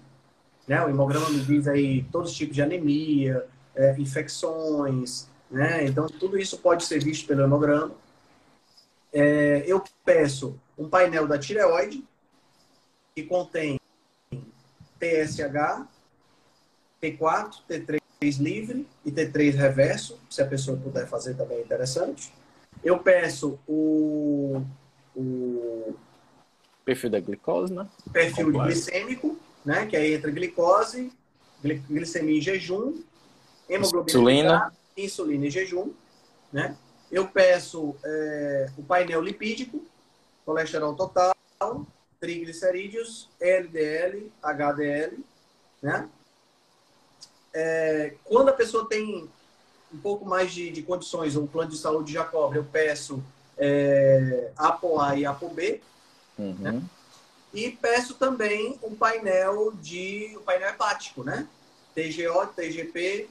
[0.68, 0.84] Né?
[0.84, 3.46] O hemograma me diz aí todos os tipos de anemia,
[3.76, 5.86] é, infecções, né?
[5.86, 7.92] Então, tudo isso pode ser visto pelo hemograma.
[9.14, 12.04] É, eu peço um painel da tireoide,
[13.16, 13.80] que contém
[15.00, 15.86] TSH,
[17.00, 18.00] T4, T3
[18.40, 22.34] livre e T3 reverso, se a pessoa puder fazer também é interessante.
[22.84, 24.64] Eu peço o,
[25.16, 25.94] o
[26.84, 27.88] perfil da glicose, né?
[28.12, 29.86] Perfil glicêmico, né?
[29.86, 31.14] Que aí entra glicose,
[31.62, 33.04] glicemia em jejum,
[33.70, 35.92] hemoglobina insulina, insulina em jejum,
[36.52, 36.78] né?
[37.12, 39.84] Eu peço é, o painel lipídico,
[40.46, 41.36] colesterol total,
[42.20, 45.24] triglicerídeos, LDL, HDL,
[45.82, 46.10] né?
[47.54, 49.30] É, quando a pessoa tem
[49.94, 53.24] um pouco mais de, de condições, um plano de saúde já cobre, eu peço
[53.58, 55.82] é, ApoA e ApoB,
[56.38, 56.56] uhum.
[56.60, 56.82] né?
[57.54, 61.48] E peço também um painel de um painel hepático, né?
[61.94, 63.30] TGO, TGP,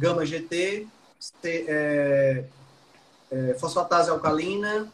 [0.00, 0.86] gama GT,
[1.44, 2.44] é,
[3.30, 4.90] é, fosfatase alcalina,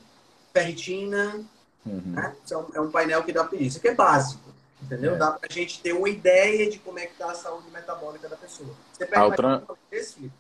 [0.53, 1.45] ferritina.
[1.87, 2.03] Uhum.
[2.07, 2.35] Né?
[2.51, 4.43] É, um, é, um, painel que dá perícia, que é básico.
[4.83, 5.15] Entendeu?
[5.15, 5.19] É.
[5.19, 8.37] Dá pra gente ter uma ideia de como é que tá a saúde metabólica da
[8.37, 8.69] pessoa.
[8.93, 9.63] Você pega Altran...
[9.91, 10.31] esse,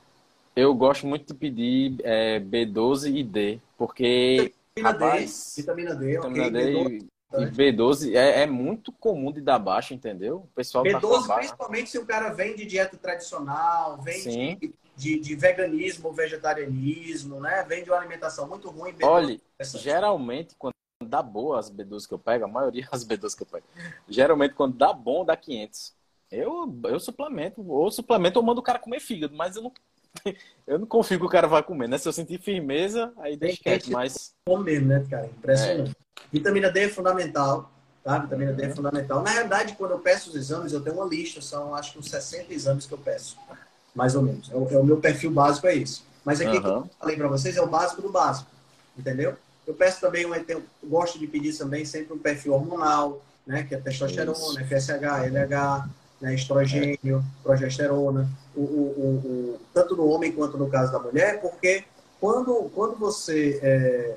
[0.54, 4.52] Eu gosto muito de pedir é, B12 e D, porque.
[4.76, 7.06] Vitamina rapaz, D, vitamina D, vitamina D B12,
[7.38, 10.38] e, e B12 é, é, muito comum de dar baixa, entendeu?
[10.38, 15.18] O pessoal B12, tá principalmente se o cara vem de dieta tradicional, vem de, de,
[15.18, 17.64] de, veganismo, vegetarianismo, né?
[17.68, 18.92] Vem de uma alimentação muito ruim.
[18.92, 19.40] B12, Olha,
[19.74, 20.74] geralmente quando
[21.04, 23.66] dá boa as B12 que eu pego, a maioria das B12 que eu pego,
[24.08, 25.94] geralmente quando dá bom, dá 500.
[26.30, 29.72] Eu, eu suplemento, ou suplemento ou mando o cara comer fígado, mas eu não,
[30.66, 31.98] eu não confio que o cara vai comer, né?
[31.98, 34.34] Se eu sentir firmeza, aí deixa quieto, mas...
[34.46, 35.26] Comer, né, cara?
[35.26, 35.90] Impressionante.
[35.90, 36.06] É.
[36.32, 37.70] Vitamina D é fundamental,
[38.02, 38.18] tá?
[38.18, 39.22] Vitamina D é fundamental.
[39.22, 42.10] Na realidade, quando eu peço os exames, eu tenho uma lista, são acho que uns
[42.10, 43.36] 60 exames que eu peço,
[43.94, 44.50] mais ou menos.
[44.50, 46.02] É o, é o meu perfil básico, é esse.
[46.24, 46.62] Mas aqui, uhum.
[46.62, 48.50] que eu falei para vocês, é o básico do básico,
[48.98, 49.36] entendeu?
[49.66, 53.62] Eu peço também, eu gosto de pedir também sempre um perfil hormonal, né?
[53.62, 54.58] Que é testosterona, Isso.
[54.64, 55.88] FSH, LH,
[56.20, 57.42] né, estrogênio, é.
[57.42, 61.84] progesterona, o, o, o, tanto no homem quanto no caso da mulher, porque
[62.20, 64.16] quando, quando você é,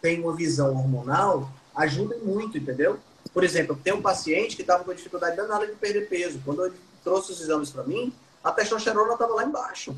[0.00, 2.98] tem uma visão hormonal, ajuda muito, entendeu?
[3.32, 6.40] Por exemplo, tem um paciente que estava com dificuldade danada de perder peso.
[6.44, 8.12] Quando ele trouxe os exames para mim,
[8.44, 9.96] a testosterona estava lá embaixo.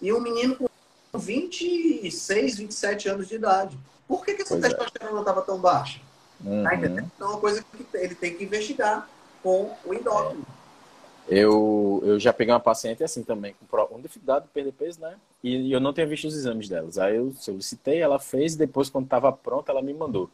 [0.00, 3.78] E um menino com 26, 27 anos de idade.
[4.08, 4.68] Por que, que essa pois é.
[4.68, 5.44] testosterona estava é.
[5.44, 6.00] tão baixa?
[6.42, 6.64] Tá uhum.
[6.64, 9.08] Tá Então é uma coisa que ele tem que investigar
[9.42, 10.44] com o endócrino.
[11.28, 15.16] Eu, eu já peguei uma paciente assim também, com dificuldade de perder peso, né?
[15.42, 16.98] E, e eu não tinha visto os exames delas.
[16.98, 20.30] Aí eu solicitei, ela fez, depois, quando estava pronta, ela me mandou.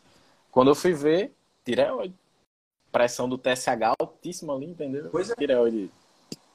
[0.50, 1.32] Quando eu fui ver,
[1.64, 2.14] tireoide.
[2.90, 5.08] Pressão do TSH altíssima ali, entendeu?
[5.12, 5.34] Pois é.
[5.36, 5.90] Tireoide.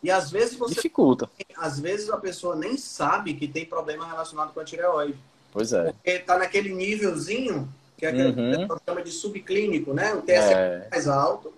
[0.03, 0.75] E às vezes você.
[0.75, 1.29] Dificulta.
[1.57, 5.17] Às vezes a pessoa nem sabe que tem problema relacionado com a tireoide.
[5.51, 5.93] Pois é.
[5.93, 7.67] Porque tá naquele nívelzinho,
[7.97, 8.67] que é aquele uhum.
[8.67, 10.13] que chama de subclínico, né?
[10.13, 10.88] O TSH é.
[10.91, 11.53] mais alto.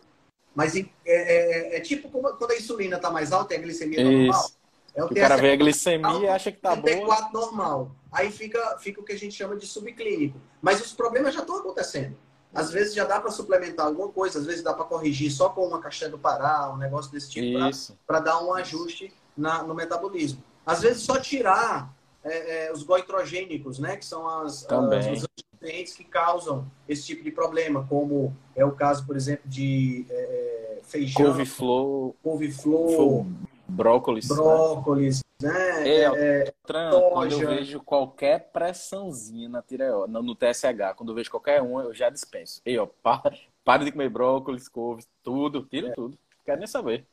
[0.57, 4.11] Mas é, é, é, tipo quando a insulina está mais alta e a glicemia Isso.
[4.11, 4.51] normal.
[4.95, 7.29] É o, o cara vê a glicemia e acha que tá boa.
[7.31, 7.91] normal.
[8.11, 10.41] Aí fica, fica o que a gente chama de subclínico.
[10.59, 12.17] Mas os problemas já estão acontecendo.
[12.51, 15.63] Às vezes já dá para suplementar alguma coisa, às vezes dá para corrigir só com
[15.63, 17.59] uma caixinha do Pará, um negócio desse tipo,
[18.07, 20.43] para dar um ajuste na, no metabolismo.
[20.65, 21.93] Às vezes só tirar
[22.23, 23.95] é, é, os goitrogênicos, né?
[23.95, 28.71] Que são as, as, os nutrientes que causam esse tipo de problema, como é o
[28.71, 30.46] caso, por exemplo, de é, é
[30.87, 33.25] feijão, couve-flor, couve-flor,
[33.67, 35.87] brócolis, brócolis, né?
[35.87, 41.29] É, é, quando eu vejo qualquer pressãozinha na tireoide, no, no TSH, quando eu vejo
[41.29, 42.61] qualquer uma, eu já dispenso.
[42.65, 45.91] Ei, ó, para, para de comer brócolis, couve, tudo, tira é.
[45.91, 46.17] tudo.
[46.45, 47.05] Quero nem saber.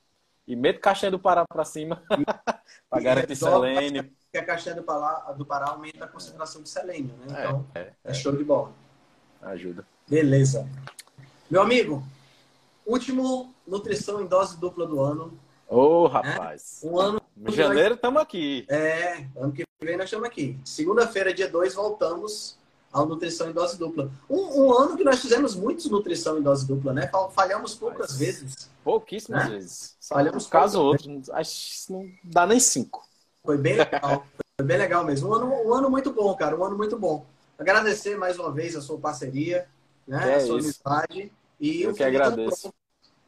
[0.47, 2.03] E meto caixinha do Pará para cima,
[2.89, 7.15] para garantir selênio que a caixinha do Pará, do Pará aumenta a concentração de selênio,
[7.19, 7.27] né?
[7.29, 8.73] É, então, é, é, é show de bola.
[9.41, 9.87] Ajuda.
[10.09, 10.69] Beleza.
[11.49, 12.03] Meu amigo,
[12.85, 15.39] último nutrição em dose dupla do ano.
[15.69, 16.81] Ô, oh, rapaz.
[16.85, 17.21] Um ano.
[17.37, 18.65] Em janeiro estamos aqui.
[18.69, 20.59] É, ano que vem nós estamos aqui.
[20.65, 22.57] Segunda-feira, dia 2, voltamos
[22.93, 24.11] ao nutrição em dose dupla.
[24.31, 27.11] Um, um, ano que nós fizemos muitos nutrição em dose dupla, né?
[27.33, 28.71] Falhamos poucas Mas, vezes.
[28.85, 29.51] Pouquíssimas né?
[29.51, 29.97] vezes.
[30.09, 31.23] Falhamos um caso ou outro.
[31.33, 33.05] Acho que não dá nem cinco.
[33.45, 34.25] Foi bem legal.
[34.57, 35.29] Foi bem legal mesmo.
[35.29, 36.57] Um ano, um ano muito bom, cara.
[36.57, 37.27] Um ano muito bom.
[37.59, 39.67] Agradecer mais uma vez a sua parceria,
[40.07, 40.33] né?
[40.33, 40.81] É a sua isso.
[40.85, 41.33] amizade.
[41.61, 42.73] E Eu um que agradeço.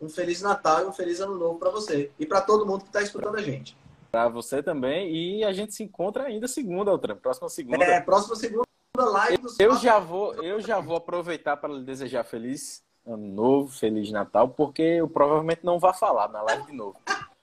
[0.00, 2.10] Um Feliz Natal e um Feliz Ano Novo para você.
[2.18, 3.76] E para todo mundo que está escutando a gente.
[4.10, 5.14] Para você também.
[5.14, 7.14] E a gente se encontra ainda segunda, outra.
[7.16, 7.84] Próxima segunda.
[7.84, 8.66] É, próxima segunda
[8.96, 13.72] live do eu já vou Eu já vou aproveitar para lhe desejar feliz ano novo,
[13.72, 17.00] feliz Natal, porque eu provavelmente não vá falar na live de novo.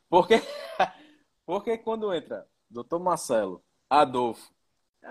[0.09, 0.41] Porque,
[1.45, 2.99] porque quando entra Dr.
[2.99, 4.51] Marcelo, Adolfo,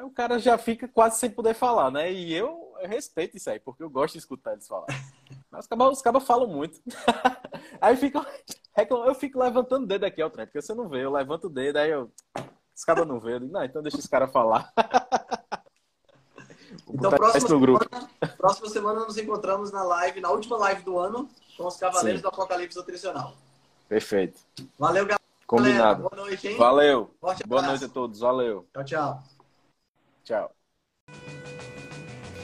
[0.04, 2.12] o cara já fica quase sem poder falar, né?
[2.12, 4.86] E eu, eu respeito isso aí, porque eu gosto de escutar eles falar.
[5.50, 6.80] Mas os cabas, os cabas falam muito.
[7.80, 8.24] aí fica,
[8.90, 11.50] eu fico levantando o dedo aqui ao trem, porque você não vê, eu levanto o
[11.50, 12.10] dedo, aí eu.
[12.74, 14.72] Os cabas não vê, eu digo, não, então deixa os caras falar.
[16.88, 17.78] Então, próxima semana,
[18.36, 22.22] próxima semana nos encontramos na live, na última live do ano, com os Cavaleiros Sim.
[22.22, 23.34] do Apocalipse Nutricional.
[23.88, 24.40] Perfeito.
[24.78, 25.20] Valeu, galera.
[25.46, 26.08] Combinado.
[26.08, 26.56] Boa noite, hein?
[26.56, 27.14] Valeu.
[27.46, 28.20] Boa noite a todos.
[28.20, 28.66] Valeu.
[28.72, 29.22] Tchau, tchau.
[30.24, 30.54] Tchau.